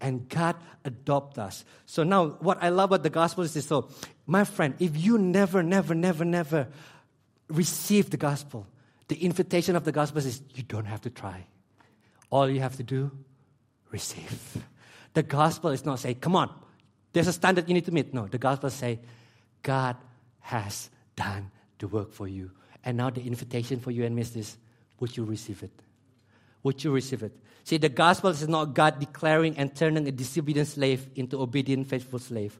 [0.00, 1.64] And God adopt us.
[1.84, 3.66] So now what I love about the gospel is this.
[3.66, 3.88] So,
[4.26, 6.68] my friend, if you never, never, never, never
[7.48, 8.66] receive the gospel,
[9.08, 11.46] the invitation of the gospel is you don't have to try.
[12.30, 13.10] All you have to do,
[13.90, 14.64] receive.
[15.14, 16.52] The gospel is not say, come on,
[17.12, 18.12] there's a standard you need to meet.
[18.12, 18.98] No, the gospel say,
[19.62, 19.96] God
[20.40, 22.50] has done the work for you.
[22.84, 24.56] And now the invitation for you and is this,
[25.00, 25.72] would you receive it?
[26.62, 27.32] Would you receive it?
[27.64, 32.18] See, the gospel is not God declaring and turning a disobedient slave into obedient, faithful
[32.18, 32.58] slave.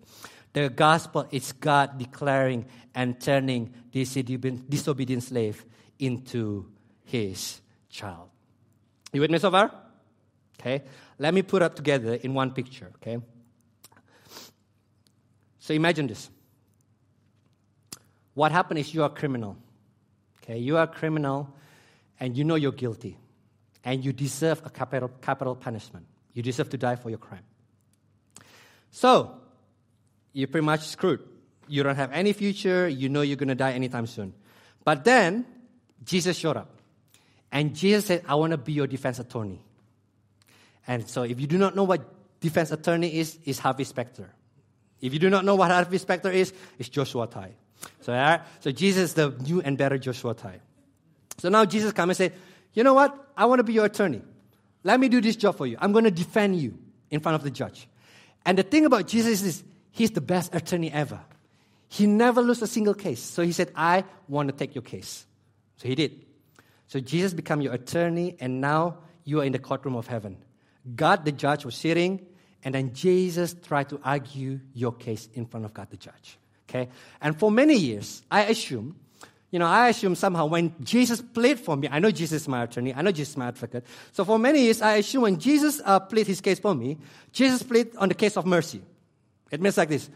[0.52, 5.64] The gospel is God declaring and turning this disobedient slave
[5.98, 6.66] into
[7.04, 8.28] his child.
[9.12, 9.70] You with me so far?
[10.58, 10.82] Okay.
[11.18, 13.18] Let me put up together in one picture, okay?
[15.58, 16.30] So imagine this.
[18.36, 19.56] What happened is you are a criminal.
[20.42, 21.48] Okay, you are a criminal
[22.20, 23.16] and you know you're guilty.
[23.82, 26.04] And you deserve a capital, capital punishment.
[26.34, 27.44] You deserve to die for your crime.
[28.90, 29.38] So,
[30.34, 31.20] you're pretty much screwed.
[31.66, 32.86] You don't have any future.
[32.86, 34.34] You know you're going to die anytime soon.
[34.84, 35.46] But then,
[36.04, 36.68] Jesus showed up.
[37.50, 39.62] And Jesus said, I want to be your defense attorney.
[40.86, 42.02] And so if you do not know what
[42.40, 44.30] defense attorney is, is Harvey Specter.
[45.00, 47.54] If you do not know what Harvey Specter is, it's Joshua Tai.
[48.00, 50.60] So, so Jesus is the new and better Joshua Tai.
[51.38, 52.38] So now Jesus comes and say,
[52.72, 53.32] you know what?
[53.36, 54.22] I want to be your attorney.
[54.84, 55.76] Let me do this job for you.
[55.80, 56.78] I'm going to defend you
[57.10, 57.88] in front of the judge.
[58.44, 61.20] And the thing about Jesus is he's the best attorney ever.
[61.88, 63.22] He never loses a single case.
[63.22, 65.26] So he said, I want to take your case.
[65.76, 66.24] So he did.
[66.88, 70.36] So Jesus became your attorney, and now you are in the courtroom of heaven.
[70.94, 72.24] God, the judge, was sitting,
[72.62, 76.38] and then Jesus tried to argue your case in front of God, the judge.
[76.68, 76.88] Okay?
[77.20, 78.96] And for many years, I assume,
[79.50, 82.64] you know, I assume somehow when Jesus played for me, I know Jesus is my
[82.64, 83.86] attorney, I know Jesus is my advocate.
[84.12, 86.98] So for many years, I assume when Jesus uh, played his case for me,
[87.32, 88.82] Jesus played on the case of mercy.
[89.50, 90.10] It means like this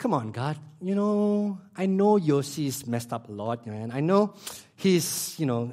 [0.00, 3.92] come on, God, you know, I know Yossi is messed up a lot, man.
[3.92, 4.32] I know
[4.74, 5.72] he's, you know,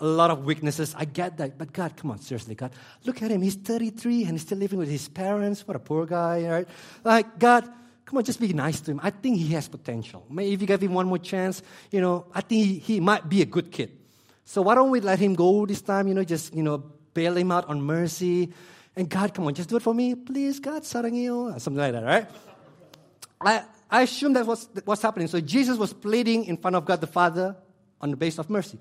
[0.00, 0.94] a lot of weaknesses.
[0.96, 1.58] I get that.
[1.58, 2.72] But God, come on, seriously, God.
[3.04, 3.42] Look at him.
[3.42, 5.66] He's 33 and he's still living with his parents.
[5.68, 6.68] What a poor guy, right?
[7.04, 7.70] Like, God,
[8.10, 9.00] come on, just be nice to him.
[9.04, 10.26] I think he has potential.
[10.28, 13.28] Maybe if you give him one more chance, you know, I think he, he might
[13.28, 13.96] be a good kid.
[14.44, 16.78] So why don't we let him go this time, you know, just, you know,
[17.14, 18.52] bail him out on mercy.
[18.96, 20.16] And God, come on, just do it for me.
[20.16, 21.60] Please, God, sarangyo.
[21.60, 22.26] Something like that, right?
[23.40, 25.28] I, I assume that was what's happening.
[25.28, 27.54] So Jesus was pleading in front of God the Father
[28.00, 28.78] on the basis of mercy.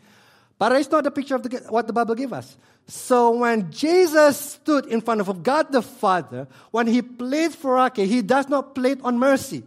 [0.60, 2.57] But it's not the picture of the, what the Bible gives us.
[2.86, 7.93] So when Jesus stood in front of God the Father, when he pleads for us,
[7.95, 9.64] he does not plead on mercy.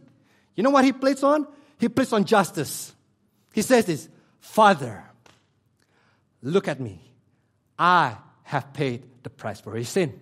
[0.55, 1.49] You know what he pleads on?
[1.80, 2.93] He pleads on justice.
[3.55, 5.03] He says this, Father,
[6.43, 7.01] look at me.
[7.78, 10.20] I have paid the price for his sin.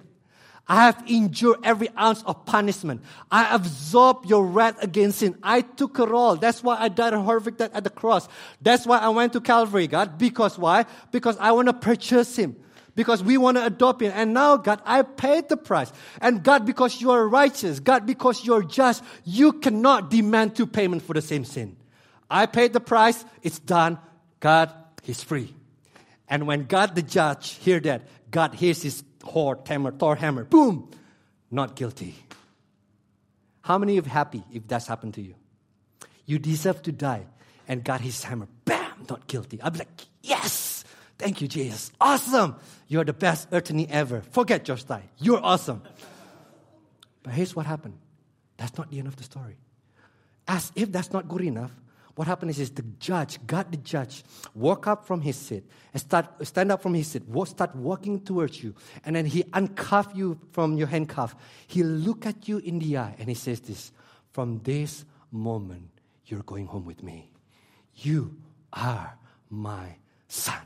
[0.70, 3.02] I have endured every ounce of punishment.
[3.28, 5.36] I absorbed your wrath against sin.
[5.42, 6.36] I took it all.
[6.36, 8.28] That's why I died a horrific death at the cross.
[8.62, 10.16] That's why I went to Calvary, God.
[10.16, 10.86] Because why?
[11.10, 12.54] Because I want to purchase him.
[12.94, 14.12] Because we want to adopt him.
[14.14, 15.92] And now, God, I paid the price.
[16.20, 21.02] And God, because you are righteous, God, because you're just, you cannot demand two payment
[21.02, 21.76] for the same sin.
[22.30, 23.24] I paid the price.
[23.42, 23.98] It's done.
[24.38, 25.52] God, he's free.
[26.28, 30.90] And when God the judge hear that, God hears his Thor hammer, Thor hammer, boom,
[31.50, 32.14] not guilty.
[33.62, 35.34] How many of you happy if that's happened to you?
[36.26, 37.26] You deserve to die,
[37.68, 39.60] and God his hammer, bam, not guilty.
[39.62, 40.84] I'd be like, yes,
[41.18, 42.56] thank you, Jesus, awesome.
[42.88, 44.22] You're the best attorney ever.
[44.32, 45.82] Forget Josh Dai, you're awesome.
[47.22, 47.98] But here's what happened.
[48.56, 49.56] That's not the end of the story.
[50.48, 51.72] As if that's not good enough,
[52.14, 56.00] what happened is, is the judge, God the judge, walk up from his seat and
[56.00, 60.38] start stand up from his seat, start walking towards you, and then he uncuff you
[60.52, 61.34] from your handcuff.
[61.66, 63.92] He look at you in the eye and he says this:
[64.32, 65.90] From this moment,
[66.26, 67.30] you're going home with me.
[67.94, 68.36] You
[68.72, 69.16] are
[69.48, 69.96] my
[70.28, 70.61] son.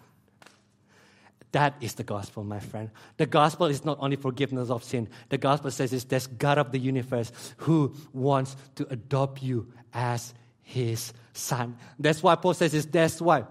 [1.52, 2.90] That is the gospel, my friend.
[3.16, 5.08] The gospel is not only forgiveness of sin.
[5.28, 10.34] The gospel says is there's God of the universe who wants to adopt you as
[10.64, 11.76] his son.
[11.98, 13.44] That's why Paul says is that's why.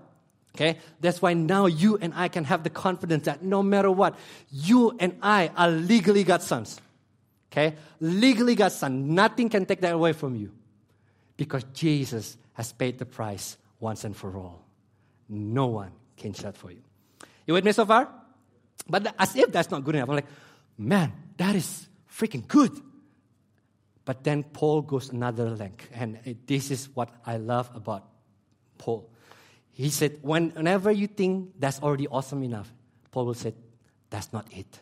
[0.55, 0.77] Okay?
[0.99, 4.15] That's why now you and I can have the confidence that no matter what,
[4.51, 6.79] you and I are legally God's sons.
[7.51, 7.75] Okay?
[7.99, 9.15] Legally God's son.
[9.15, 10.51] Nothing can take that away from you.
[11.37, 14.63] Because Jesus has paid the price once and for all.
[15.29, 16.81] No one can shut for you.
[17.47, 18.09] You with me so far?
[18.87, 20.27] But as if that's not good enough, I'm like,
[20.77, 22.71] man, that is freaking good.
[24.05, 25.89] But then Paul goes another length.
[25.93, 28.05] And this is what I love about
[28.77, 29.09] Paul.
[29.71, 32.71] He said, whenever you think that's already awesome enough,
[33.11, 33.53] Paul will say,
[34.09, 34.79] that's not it.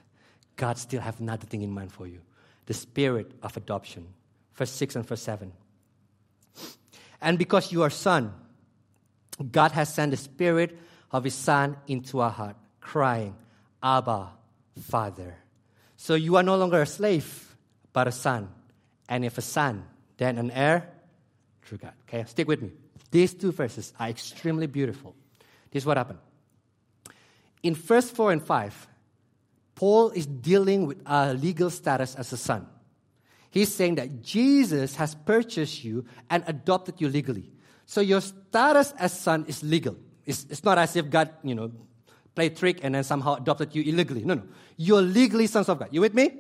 [0.55, 2.19] God still have another thing in mind for you.
[2.65, 4.07] The spirit of adoption.
[4.53, 5.51] Verse 6 and verse 7.
[7.21, 8.33] And because you are son,
[9.51, 10.77] God has sent the spirit
[11.11, 13.35] of his son into our heart, crying,
[13.81, 14.29] Abba,
[14.81, 15.35] Father.
[15.95, 17.55] So you are no longer a slave,
[17.93, 18.49] but a son
[19.11, 19.83] and if a son,
[20.15, 20.89] then an heir
[21.63, 21.91] through God.
[22.07, 22.71] Okay, stick with me.
[23.11, 25.13] These two verses are extremely beautiful.
[25.69, 26.19] This is what happened.
[27.61, 28.87] In verse 4 and 5,
[29.75, 32.65] Paul is dealing with our legal status as a son.
[33.49, 37.51] He's saying that Jesus has purchased you and adopted you legally.
[37.85, 39.97] So your status as son is legal.
[40.25, 41.69] It's, it's not as if God, you know,
[42.33, 44.23] played trick and then somehow adopted you illegally.
[44.23, 44.43] No, no.
[44.77, 45.89] You're legally sons of God.
[45.91, 46.31] You with me?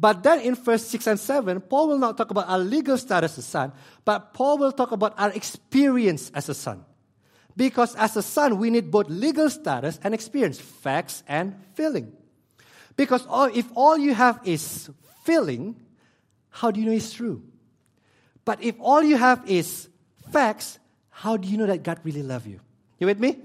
[0.00, 3.32] But then in verse 6 and 7, Paul will not talk about our legal status
[3.32, 3.72] as a son,
[4.06, 6.86] but Paul will talk about our experience as a son.
[7.54, 12.12] Because as a son, we need both legal status and experience, facts and feeling.
[12.96, 14.88] Because all, if all you have is
[15.24, 15.76] feeling,
[16.48, 17.42] how do you know it's true?
[18.46, 19.90] But if all you have is
[20.32, 20.78] facts,
[21.10, 22.60] how do you know that God really loves you?
[22.98, 23.36] You with me?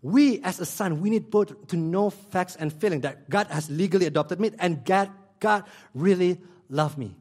[0.00, 3.68] We, as a son, we need both to know facts and feeling that God has
[3.68, 5.10] legally adopted me and God
[5.44, 5.64] God
[5.94, 6.40] really
[6.70, 7.14] loved me.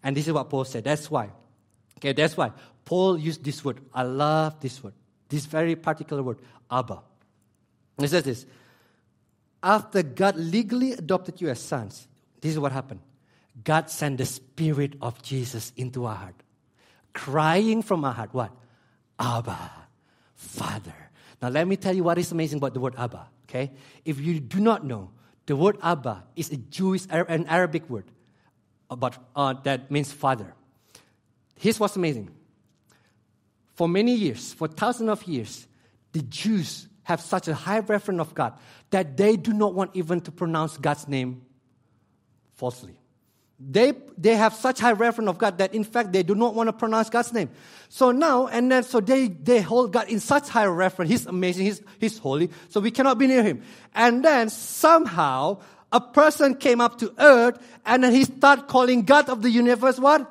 [0.00, 0.84] And this is what Paul said.
[0.84, 1.30] That's why.
[1.98, 2.52] Okay, that's why
[2.84, 3.80] Paul used this word.
[3.92, 4.92] I love this word.
[5.28, 6.38] This very particular word,
[6.70, 7.00] Abba.
[7.98, 8.46] He says this
[9.60, 12.06] After God legally adopted you as sons,
[12.40, 13.00] this is what happened.
[13.64, 16.36] God sent the Spirit of Jesus into our heart,
[17.12, 18.52] crying from our heart, what?
[19.18, 19.58] Abba,
[20.36, 20.94] Father.
[21.42, 23.72] Now, let me tell you what is amazing about the word Abba, okay?
[24.04, 25.10] If you do not know,
[25.46, 28.04] the word Abba is a Jewish, an Aramaic word
[28.96, 30.54] but, uh, that means father.
[31.58, 32.30] Here's what's amazing.
[33.74, 35.66] For many years, for thousands of years,
[36.12, 38.54] the Jews have such a high reverence of God
[38.90, 41.42] that they do not want even to pronounce God's name
[42.54, 42.96] falsely.
[43.66, 46.68] They, they have such high reverence of God that in fact they do not want
[46.68, 47.50] to pronounce God's name.
[47.88, 51.10] So now, and then so they, they hold God in such high reverence.
[51.10, 53.62] He's amazing, he's, he's holy, so we cannot be near him.
[53.94, 55.60] And then somehow
[55.92, 59.98] a person came up to earth and then he started calling God of the universe
[59.98, 60.30] what?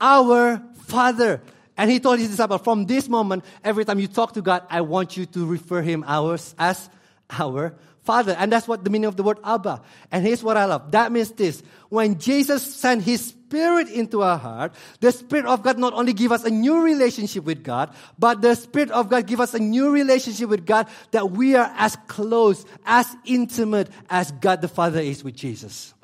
[0.00, 1.42] Our Father.
[1.76, 4.80] And he told his disciples, from this moment, every time you talk to God, I
[4.80, 6.88] want you to refer him ours as
[7.30, 8.36] our Father.
[8.38, 9.82] And that's what the meaning of the word Abba.
[10.12, 10.90] And here's what I love.
[10.92, 11.62] That means this.
[11.88, 16.32] When Jesus sent his spirit into our heart, the spirit of God not only give
[16.32, 19.90] us a new relationship with God, but the spirit of God give us a new
[19.90, 25.24] relationship with God that we are as close, as intimate as God the Father is
[25.24, 25.94] with Jesus.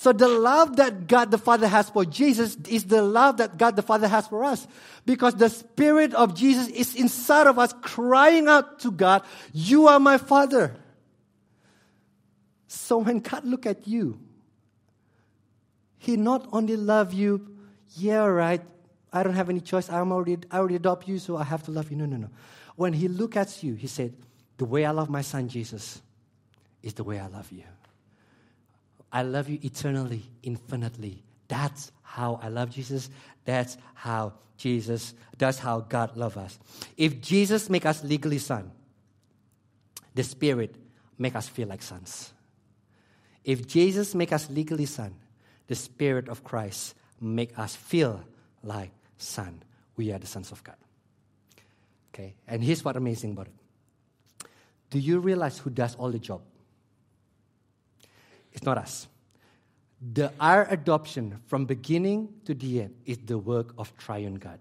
[0.00, 3.76] So the love that God the Father has for Jesus is the love that God
[3.76, 4.66] the Father has for us.
[5.04, 10.00] Because the Spirit of Jesus is inside of us crying out to God, You are
[10.00, 10.74] my Father.
[12.66, 14.18] So when God look at you,
[15.98, 17.54] He not only love you,
[17.94, 18.62] yeah, right,
[19.12, 21.72] I don't have any choice, I'm already, I already adopt you, so I have to
[21.72, 21.98] love you.
[21.98, 22.30] No, no, no.
[22.74, 24.14] When He look at you, He said,
[24.56, 26.00] The way I love my son Jesus
[26.82, 27.64] is the way I love you.
[29.12, 31.22] I love you eternally, infinitely.
[31.48, 33.10] That's how I love Jesus.
[33.44, 36.58] That's how Jesus, that's how God loves us.
[36.96, 38.70] If Jesus make us legally son,
[40.14, 40.76] the Spirit
[41.18, 42.32] make us feel like sons.
[43.42, 45.14] If Jesus make us legally son,
[45.66, 48.22] the Spirit of Christ make us feel
[48.62, 49.62] like son.
[49.96, 50.76] We are the sons of God.
[52.12, 54.46] Okay, and here's what amazing about it.
[54.90, 56.42] Do you realize who does all the job?
[58.52, 59.08] It's not us.
[60.12, 64.58] The, our adoption from beginning to the end is the work of triune God.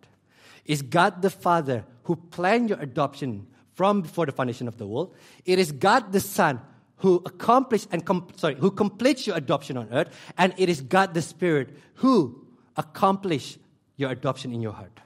[0.65, 5.15] It's God the Father who planned your adoption from before the foundation of the world.
[5.45, 6.59] It is God the Son
[6.97, 11.13] who accomplished and com- sorry, who completes your adoption on earth, and it is God
[11.13, 13.57] the Spirit who accomplished
[13.95, 14.99] your adoption in your heart.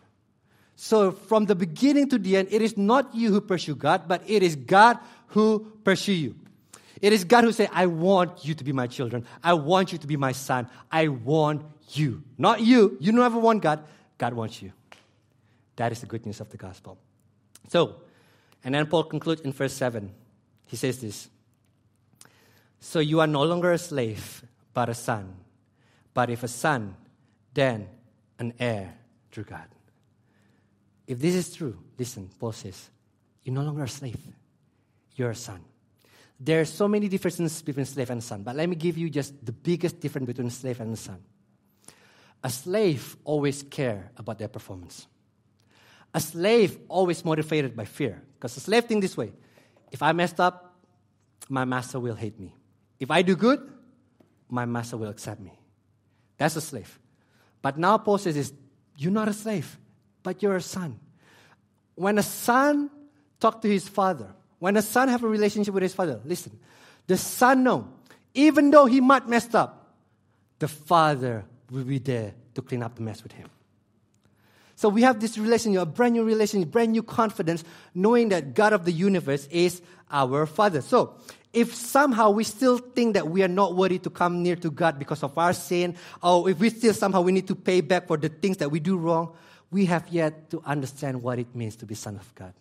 [0.76, 4.24] So from the beginning to the end, it is not you who pursue God, but
[4.28, 6.36] it is God who pursue you.
[7.04, 9.26] It is God who said, I want you to be my children.
[9.44, 10.70] I want you to be my son.
[10.90, 12.24] I want you.
[12.38, 12.96] Not you.
[13.02, 13.84] You never want God.
[14.18, 14.72] God wants you.
[15.76, 16.98] That is the good news of the gospel.
[17.68, 17.98] So,
[18.64, 20.14] and then Paul concludes in verse 7.
[20.66, 21.28] He says this
[22.80, 24.42] So you are no longer a slave,
[24.74, 25.36] but a son.
[26.14, 26.96] But if a son,
[27.54, 27.90] then
[28.40, 28.94] an heir
[29.30, 29.68] through God.
[31.06, 32.90] If this is true, listen, Paul says,
[33.44, 34.22] you're no longer a slave,
[35.18, 35.60] you're a son.
[36.46, 39.46] There are so many differences between slave and son, but let me give you just
[39.46, 41.24] the biggest difference between slave and son.
[42.44, 45.08] A slave always care about their performance.
[46.14, 49.32] A slave always motivated by fear, because a slave think this way:
[49.90, 50.76] if I messed up,
[51.48, 52.54] my master will hate me.
[53.00, 53.62] If I do good,
[54.50, 55.54] my master will accept me.
[56.38, 57.00] That's a slave.
[57.62, 58.52] But now Paul says is,
[58.98, 59.78] you're not a slave,
[60.22, 61.00] but you're a son.
[61.96, 62.90] When a son
[63.40, 66.58] talk to his father, when a son have a relationship with his father, listen,
[67.08, 67.86] the son know,
[68.34, 69.94] even though he might messed up,
[70.58, 73.50] the father will be there to clean up the mess with him.
[74.78, 78.72] So we have this relationship, a brand new relationship, brand new confidence, knowing that God
[78.72, 80.80] of the universe is our Father.
[80.80, 81.16] So
[81.52, 84.98] if somehow we still think that we are not worthy to come near to God
[84.98, 88.16] because of our sin, or if we still somehow we need to pay back for
[88.16, 89.34] the things that we do wrong,
[89.72, 92.54] we have yet to understand what it means to be son of God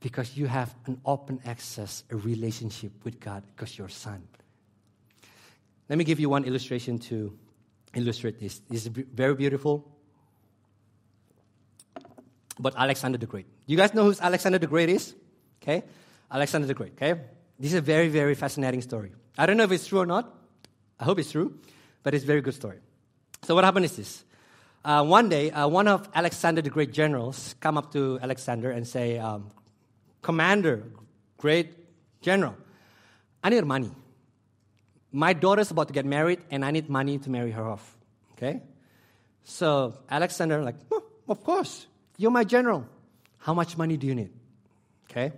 [0.00, 4.22] because you have an open access, a relationship with God because you're son.
[5.88, 7.36] Let me give you one illustration to
[7.94, 8.60] illustrate this.
[8.68, 9.90] This is very beautiful.
[12.58, 13.46] But Alexander the Great.
[13.66, 15.14] You guys know who Alexander the Great is?
[15.62, 15.82] Okay?
[16.30, 17.20] Alexander the Great, okay?
[17.58, 19.12] This is a very, very fascinating story.
[19.36, 20.34] I don't know if it's true or not.
[21.00, 21.58] I hope it's true,
[22.02, 22.78] but it's a very good story.
[23.44, 24.24] So what happened is this.
[24.84, 28.86] Uh, one day, uh, one of Alexander the Great generals come up to Alexander and
[28.86, 29.50] say, um,
[30.22, 30.84] commander,
[31.36, 31.74] great
[32.20, 32.56] general.
[33.42, 33.90] I need money.
[35.12, 37.96] My daughter's about to get married, and I need money to marry her off.
[38.32, 38.62] Okay?
[39.44, 42.86] So Alexander, like, oh, of course, you're my general.
[43.38, 44.30] How much money do you need?
[45.10, 45.32] Okay?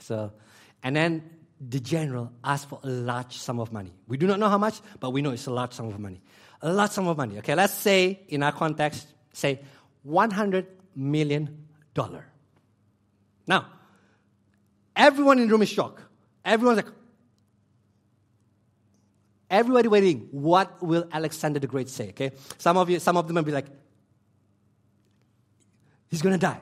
[0.00, 0.32] So,
[0.82, 1.22] and then
[1.60, 3.92] the general asked for a large sum of money.
[4.06, 6.20] We do not know how much, but we know it's a large sum of money.
[6.60, 7.38] A large sum of money.
[7.38, 9.60] Okay, let's say in our context, say
[10.06, 10.66] $100
[10.96, 11.64] million.
[13.46, 13.66] Now,
[14.96, 16.02] Everyone in the room is shocked.
[16.44, 16.92] Everyone's like,
[19.50, 20.28] everybody waiting.
[20.30, 22.10] What will Alexander the Great say?
[22.10, 23.66] Okay, some of you, some of them will be like,
[26.08, 26.60] he's gonna die.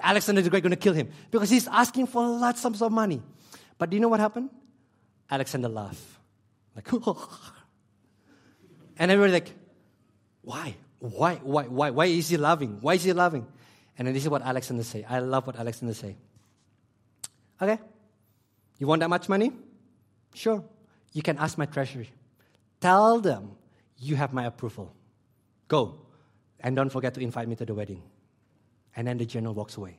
[0.00, 3.22] Alexander the Great gonna kill him because he's asking for large sums of money.
[3.78, 4.50] But do you know what happened?
[5.30, 6.02] Alexander laughed.
[6.74, 6.88] Like,
[8.96, 9.52] And everybody's like,
[10.42, 10.76] why?
[10.98, 11.40] Why?
[11.42, 11.64] Why?
[11.64, 11.90] Why?
[11.90, 12.78] Why is he loving?
[12.80, 13.46] Why is he loving?
[13.98, 15.04] And then this is what Alexander say.
[15.08, 16.16] I love what Alexander say.
[17.64, 17.80] Okay,
[18.78, 19.52] you want that much money?
[20.34, 20.62] Sure.
[21.12, 22.10] You can ask my treasury.
[22.80, 23.52] Tell them
[23.98, 24.92] you have my approval.
[25.68, 26.00] Go.
[26.60, 28.02] And don't forget to invite me to the wedding.
[28.96, 29.98] And then the general walks away.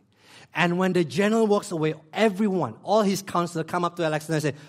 [0.53, 4.55] And when the general walks away, everyone, all his counselors come up to Alexander and
[4.55, 4.61] say,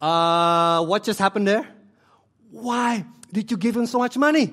[0.00, 1.66] uh, what just happened there?
[2.50, 4.52] Why did you give him so much money?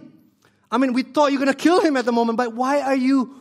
[0.72, 2.82] I mean, we thought you were going to kill him at the moment, but why
[2.82, 3.36] are you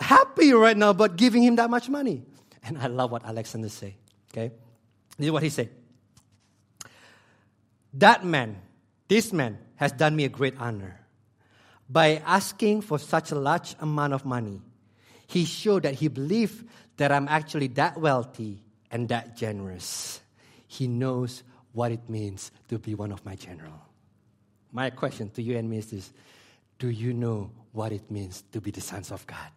[0.00, 2.24] happy right now about giving him that much money?
[2.64, 3.96] And I love what Alexander say.
[4.32, 4.52] Okay?
[5.16, 5.70] This is what he said.
[7.94, 8.60] That man,
[9.08, 11.00] this man, has done me a great honor.
[11.88, 14.60] By asking for such a large amount of money,
[15.26, 20.20] he showed that he believed that I'm actually that wealthy and that generous.
[20.66, 21.42] He knows
[21.72, 23.80] what it means to be one of my general.
[24.72, 26.12] My question to you and me is this
[26.78, 29.52] Do you know what it means to be the sons of God?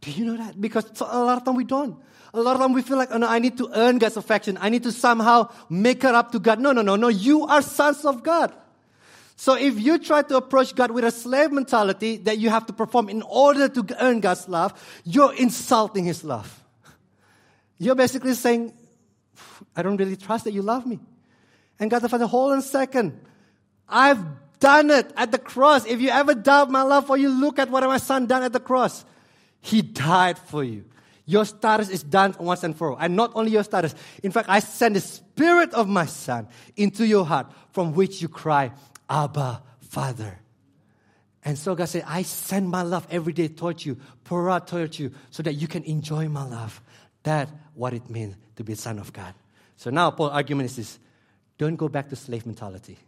[0.00, 0.60] Do you know that?
[0.60, 1.96] Because a lot of time we don't.
[2.32, 4.56] A lot of time we feel like, oh no, I need to earn God's affection.
[4.60, 6.60] I need to somehow make it up to God.
[6.60, 7.08] No, no, no, no.
[7.08, 8.52] You are sons of God.
[9.36, 12.72] So if you try to approach God with a slave mentality that you have to
[12.72, 14.74] perform in order to earn God's love,
[15.04, 16.62] you're insulting His love.
[17.78, 18.74] You're basically saying,
[19.74, 21.00] I don't really trust that you love me.
[21.78, 23.18] And God the Father, hold on a second.
[23.88, 24.22] I've
[24.60, 25.86] done it at the cross.
[25.86, 28.52] If you ever doubt my love for you, look at what my son done at
[28.52, 29.04] the cross.
[29.60, 30.84] He died for you.
[31.26, 32.96] Your status is done once and for all.
[32.98, 33.94] And not only your status.
[34.22, 38.28] In fact, I send the spirit of my son into your heart from which you
[38.28, 38.72] cry,
[39.08, 40.40] Abba, Father.
[41.44, 44.98] And so God said, I send my love every day towards you, pour out towards
[44.98, 46.82] you, so that you can enjoy my love.
[47.22, 49.34] That's what it means to be a son of God.
[49.76, 50.98] So now Paul's argument is this
[51.58, 52.98] don't go back to slave mentality.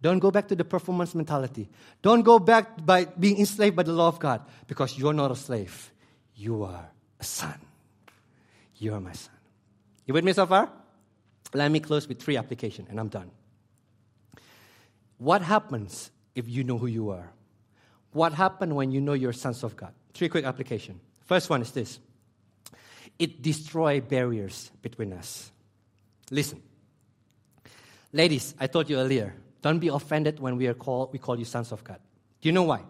[0.00, 1.68] Don't go back to the performance mentality.
[2.02, 5.36] Don't go back by being enslaved by the law of God because you're not a
[5.36, 5.92] slave.
[6.36, 6.88] You are
[7.18, 7.58] a son.
[8.76, 9.34] You are my son.
[10.06, 10.70] You with me so far?
[11.52, 13.30] Let me close with three applications and I'm done.
[15.18, 17.32] What happens if you know who you are?
[18.12, 19.92] What happens when you know you're sons of God?
[20.14, 21.00] Three quick application.
[21.26, 21.98] First one is this.
[23.18, 25.50] It destroys barriers between us.
[26.30, 26.62] Listen.
[28.12, 31.44] Ladies, I told you earlier, don't be offended when we, are called we call you
[31.44, 31.98] sons of God.
[32.40, 32.82] Do you know why?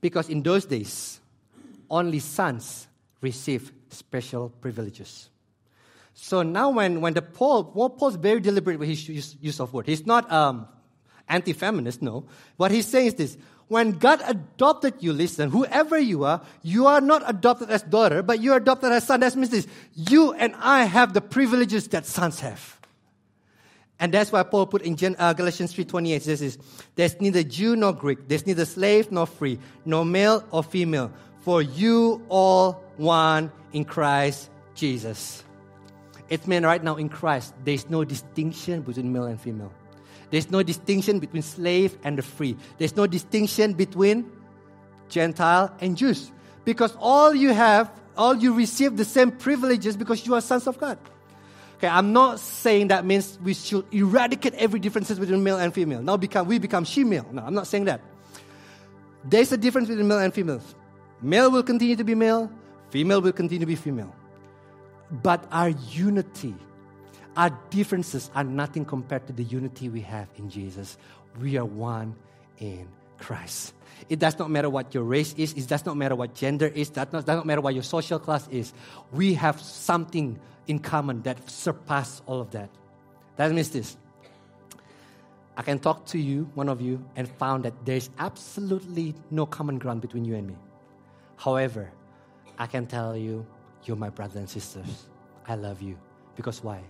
[0.00, 1.20] Because in those days,
[1.90, 2.86] only sons
[3.20, 5.30] receive special privileges.
[6.14, 9.72] So now, when, when the Paul, well, Paul's very deliberate with his use, use of
[9.72, 9.86] word.
[9.86, 10.66] He's not um,
[11.28, 12.24] anti-feminist, no.
[12.56, 13.36] What he's saying is this:
[13.68, 18.40] when God adopted you, listen, whoever you are, you are not adopted as daughter, but
[18.40, 19.20] you are adopted as son.
[19.20, 22.75] That means this: you and I have the privileges that sons have.
[23.98, 26.58] And that's why Paul put in uh, Galatians 3.28, says this,
[26.96, 31.62] There's neither Jew nor Greek, there's neither slave nor free, nor male or female, for
[31.62, 35.42] you all one in Christ Jesus.
[36.28, 39.72] It means right now in Christ, there's no distinction between male and female.
[40.30, 42.56] There's no distinction between slave and the free.
[42.78, 44.30] There's no distinction between
[45.08, 46.32] Gentile and Jews.
[46.64, 50.78] Because all you have, all you receive the same privileges because you are sons of
[50.78, 50.98] God.
[51.76, 56.00] Okay, I'm not saying that means we should eradicate every differences between male and female.
[56.00, 57.26] Now become we become she-male.
[57.32, 58.00] No, I'm not saying that.
[59.24, 60.60] There's a difference between male and female.
[61.20, 62.50] Male will continue to be male,
[62.90, 64.14] female will continue to be female.
[65.10, 66.54] But our unity,
[67.36, 70.96] our differences are nothing compared to the unity we have in Jesus.
[71.40, 72.14] We are one
[72.58, 73.74] in Christ.
[74.08, 76.90] It does not matter what your race is, it does not matter what gender is,
[76.90, 78.72] that does not matter what your social class is.
[79.12, 82.70] We have something in common that surpass all of that.
[83.36, 83.96] That means this.
[85.56, 89.78] I can talk to you, one of you, and found that there's absolutely no common
[89.78, 90.56] ground between you and me.
[91.36, 91.90] However,
[92.58, 93.46] I can tell you,
[93.84, 95.06] you're my brothers and sisters.
[95.46, 95.96] I love you.
[96.34, 96.80] Because why?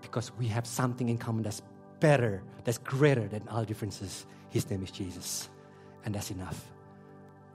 [0.00, 1.62] Because we have something in common that's
[1.98, 4.26] better, that's greater than all differences.
[4.50, 5.48] His name is Jesus.
[6.04, 6.70] And that's enough.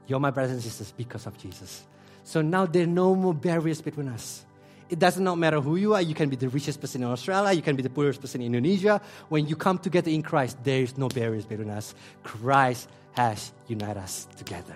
[0.07, 1.85] You're my brothers and sisters because of Jesus.
[2.23, 4.45] So now there are no more barriers between us.
[4.89, 6.01] It does not matter who you are.
[6.01, 7.53] You can be the richest person in Australia.
[7.53, 9.01] You can be the poorest person in Indonesia.
[9.29, 11.95] When you come together in Christ, there is no barriers between us.
[12.23, 14.75] Christ has united us together.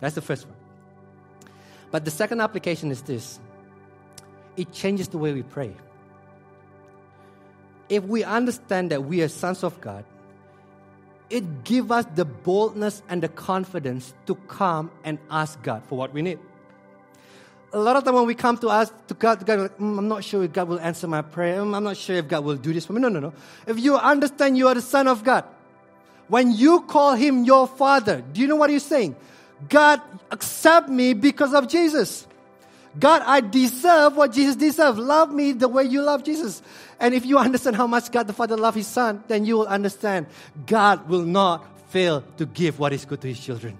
[0.00, 0.56] That's the first one.
[1.90, 3.38] But the second application is this
[4.56, 5.74] it changes the way we pray.
[7.88, 10.04] If we understand that we are sons of God,
[11.30, 16.12] it gives us the boldness and the confidence to come and ask God for what
[16.12, 16.38] we need.
[17.72, 20.08] A lot of time when we come to us to God, God like, mm, I'm
[20.08, 21.60] not sure if God will answer my prayer.
[21.60, 23.00] Mm, I'm not sure if God will do this for me.
[23.00, 23.32] No, no, no.
[23.66, 25.44] If you understand you are the Son of God,
[26.28, 29.16] when you call Him your Father, do you know what He's saying?
[29.68, 30.00] God,
[30.30, 32.26] accept me because of Jesus.
[32.98, 34.98] God, I deserve what Jesus deserves.
[34.98, 36.62] Love me the way you love Jesus.
[37.00, 39.66] And if you understand how much God the Father loves His Son, then you will
[39.66, 40.26] understand
[40.66, 43.78] God will not fail to give what is good to His children.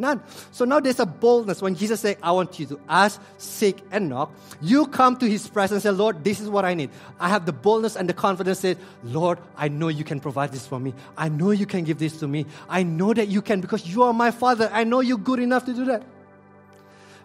[0.00, 0.22] None.
[0.50, 4.08] So now there's a boldness when Jesus said, I want you to ask, seek, and
[4.08, 4.32] knock.
[4.62, 6.88] You come to his presence and say, Lord, this is what I need.
[7.20, 10.66] I have the boldness and the confidence that, Lord, I know you can provide this
[10.66, 10.94] for me.
[11.18, 12.46] I know you can give this to me.
[12.68, 14.70] I know that you can because you are my father.
[14.72, 16.02] I know you're good enough to do that.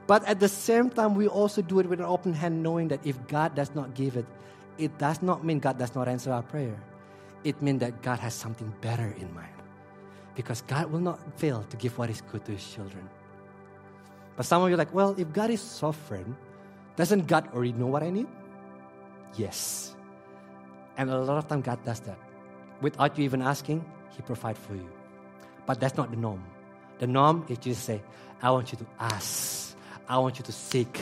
[0.05, 2.99] But at the same time, we also do it with an open hand, knowing that
[3.05, 4.25] if God does not give it,
[4.77, 6.75] it does not mean God does not answer our prayer.
[7.45, 9.54] It means that God has something better in mind
[10.35, 13.09] because God will not fail to give what is good to his children.
[14.35, 16.35] But some of you are like, well, if God is sovereign,
[16.95, 18.27] doesn't God already know what I need?
[19.37, 19.95] Yes.
[20.97, 22.17] And a lot of time God does that.
[22.81, 23.83] Without you even asking,
[24.15, 24.89] He provides for you.
[25.65, 26.43] But that's not the norm.
[26.99, 28.01] The norm is just say,
[28.41, 29.75] I want you to ask.
[30.07, 30.99] I want you to seek.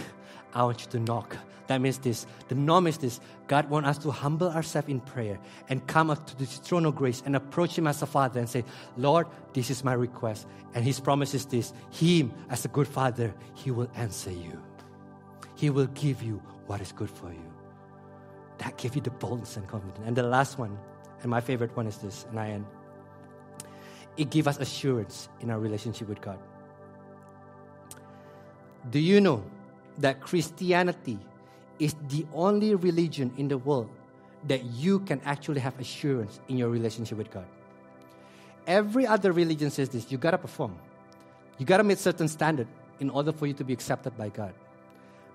[0.54, 1.36] I want you to knock.
[1.68, 2.26] That means this.
[2.50, 3.20] The norm is this.
[3.48, 5.40] God wants us to humble ourselves in prayer
[5.70, 8.50] and come up to the throne of grace and approach Him as a Father and
[8.50, 8.66] say,
[8.98, 10.46] Lord, this is my request.
[10.74, 14.62] And His promise is this Him, as a good Father, He will answer you.
[15.56, 17.54] He will give you what is good for you.
[18.58, 20.06] That gives you the boldness and confidence.
[20.06, 20.78] And the last one,
[21.22, 22.66] and my favorite one is this, and I end.
[24.18, 26.38] It gives us assurance in our relationship with God.
[28.90, 29.44] Do you know
[30.00, 31.18] that Christianity
[31.80, 33.90] is the only religion in the world
[34.48, 37.46] that you can actually have assurance in your relationship with God.
[38.68, 40.78] Every other religion says this you gotta perform,
[41.58, 42.68] you gotta meet certain standard
[43.00, 44.54] in order for you to be accepted by God.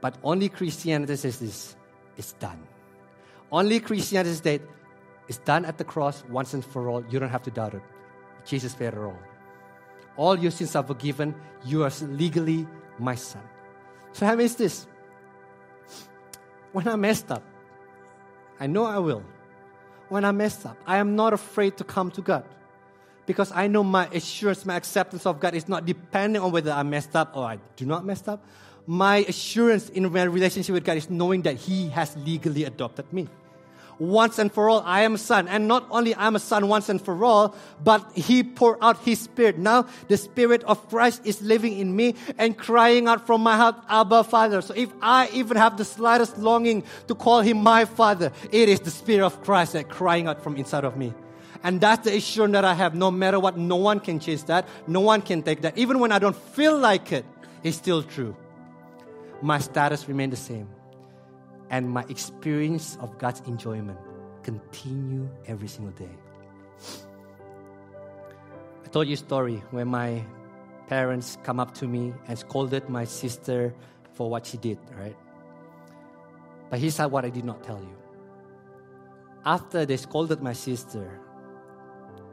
[0.00, 1.76] But only Christianity says this
[2.16, 2.58] it's done.
[3.50, 4.60] Only Christianity says that
[5.28, 7.04] it's done at the cross once and for all.
[7.10, 7.82] You don't have to doubt it.
[8.44, 9.18] Jesus paid it all.
[10.16, 11.34] All your sins are forgiven.
[11.64, 12.66] You are legally
[12.98, 13.42] my son.
[14.12, 14.86] So, how is this?
[16.78, 17.42] When I messed up,
[18.60, 19.24] I know I will.
[20.10, 22.44] When I messed up, I am not afraid to come to God
[23.26, 26.84] because I know my assurance, my acceptance of God is not depending on whether I
[26.84, 28.44] messed up or I do not messed up.
[28.86, 33.26] My assurance in my relationship with God is knowing that He has legally adopted me
[33.98, 35.48] once and for all, I am a son.
[35.48, 39.20] And not only I'm a son once and for all, but he poured out his
[39.20, 39.58] spirit.
[39.58, 43.76] Now the spirit of Christ is living in me and crying out from my heart,
[43.88, 44.60] Abba Father.
[44.62, 48.80] So if I even have the slightest longing to call him my father, it is
[48.80, 51.12] the spirit of Christ that crying out from inside of me.
[51.64, 52.94] And that's the assurance that I have.
[52.94, 54.68] No matter what, no one can chase that.
[54.86, 55.76] No one can take that.
[55.76, 57.24] Even when I don't feel like it,
[57.64, 58.36] it's still true.
[59.42, 60.68] My status remains the same
[61.70, 63.98] and my experience of God's enjoyment
[64.42, 66.10] continue every single day.
[68.84, 70.24] I told you a story when my
[70.86, 73.74] parents come up to me and scolded my sister
[74.14, 75.16] for what she did, right?
[76.70, 77.96] But here's what I did not tell you.
[79.44, 81.20] After they scolded my sister,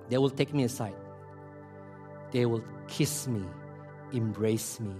[0.09, 0.95] they will take me aside.
[2.31, 3.43] They will kiss me,
[4.11, 4.95] embrace me,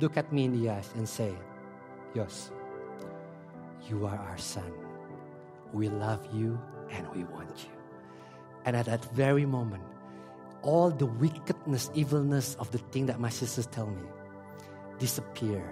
[0.00, 1.34] look at me in the eyes, and say,
[2.14, 2.50] Yes,
[3.88, 4.72] you are our son.
[5.72, 6.60] We love you
[6.90, 7.70] and we want you.
[8.64, 9.82] And at that very moment,
[10.62, 14.02] all the wickedness, evilness of the thing that my sisters tell me
[14.98, 15.62] disappear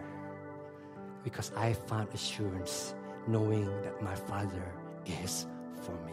[1.25, 2.95] because I found assurance
[3.27, 4.65] knowing that my Father
[5.07, 5.47] is
[5.83, 6.13] for me.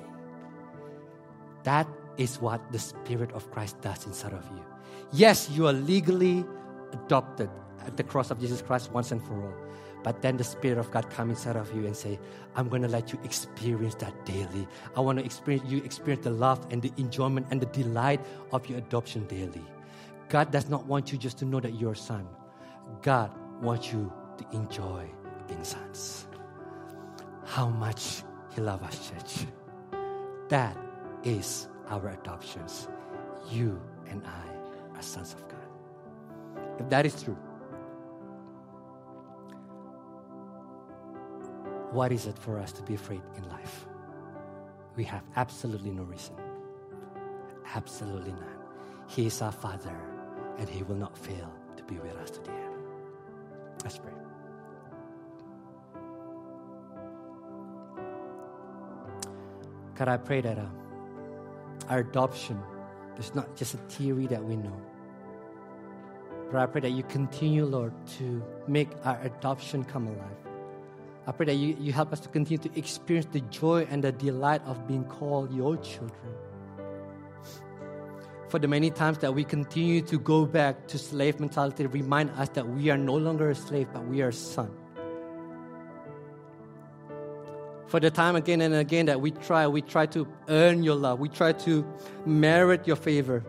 [1.64, 1.88] That
[2.18, 4.64] is what the Spirit of Christ does inside of you.
[5.12, 6.46] Yes, you are legally
[6.94, 7.50] adopted
[7.86, 9.54] at the cross of Jesus Christ once and for all.
[10.04, 12.20] But then the Spirit of God come inside of you and say,
[12.56, 14.68] I'm going to let you experience that daily.
[14.96, 18.22] I want to experience you experience the love and the enjoyment and the delight
[18.52, 19.64] of your adoption daily.
[20.30, 22.28] God does not want you just to know that you're a son.
[23.02, 23.32] God
[23.62, 25.10] wants you to enjoy
[25.48, 26.28] being sons.
[27.46, 28.24] How much
[28.56, 29.48] He loves us, church.
[30.50, 30.78] That
[31.24, 32.88] is our adoptions.
[33.52, 35.60] You and I are sons of God.
[36.80, 37.38] If that is true,
[41.92, 43.86] what is it for us to be afraid in life?
[44.96, 46.36] We have absolutely no reason.
[47.76, 48.60] Absolutely none.
[49.08, 49.96] He is our Father,
[50.58, 52.76] and He will not fail to be with us to the end.
[53.84, 54.12] Let's pray.
[59.96, 60.66] God, I pray that uh,
[61.90, 62.60] our adoption
[63.18, 64.80] is not just a theory that we know,
[66.52, 70.49] But I pray that you continue, Lord, to make our adoption come alive.
[71.30, 74.12] I pray that you, you help us to continue to experience the joy and the
[74.12, 76.34] delight of being called your children.
[78.48, 82.50] For the many times that we continue to go back to slave mentality, remind us
[82.50, 84.72] that we are no longer a slave, but we are a son.
[87.86, 91.20] For the time again and again that we try, we try to earn your love,
[91.20, 91.86] we try to
[92.26, 93.46] merit your favor.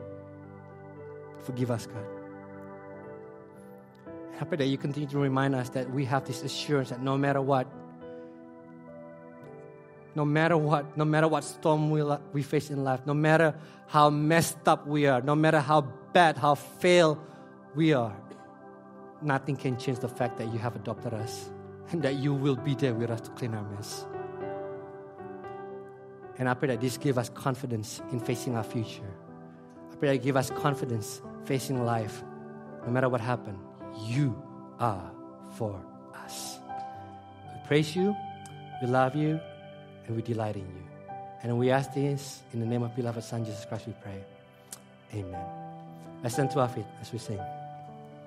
[1.45, 2.20] Forgive us, God.
[4.41, 7.19] I pray that you continue to remind us that we have this assurance that no
[7.19, 7.67] matter what,
[10.15, 13.55] no matter what, no matter what storm we, we face in life, no matter
[13.87, 15.83] how messed up we are, no matter how
[16.15, 17.19] bad, how failed
[17.75, 18.17] we are,
[19.21, 21.51] nothing can change the fact that you have adopted us
[21.91, 24.07] and that you will be there with us to clean our mess.
[26.39, 29.13] And I pray that this give us confidence in facing our future.
[29.93, 32.25] I pray that give us confidence facing life,
[32.87, 33.59] no matter what happens
[33.99, 34.41] you
[34.79, 35.11] are
[35.57, 35.81] for
[36.25, 36.59] us.
[37.53, 38.17] We praise you,
[38.83, 39.41] we love you,
[40.07, 41.15] and we delight in you.
[41.43, 44.23] And we ask this in the name of beloved Son, Jesus Christ, we pray.
[45.15, 45.47] Amen.
[46.23, 47.41] Let's stand to our feet as we sing.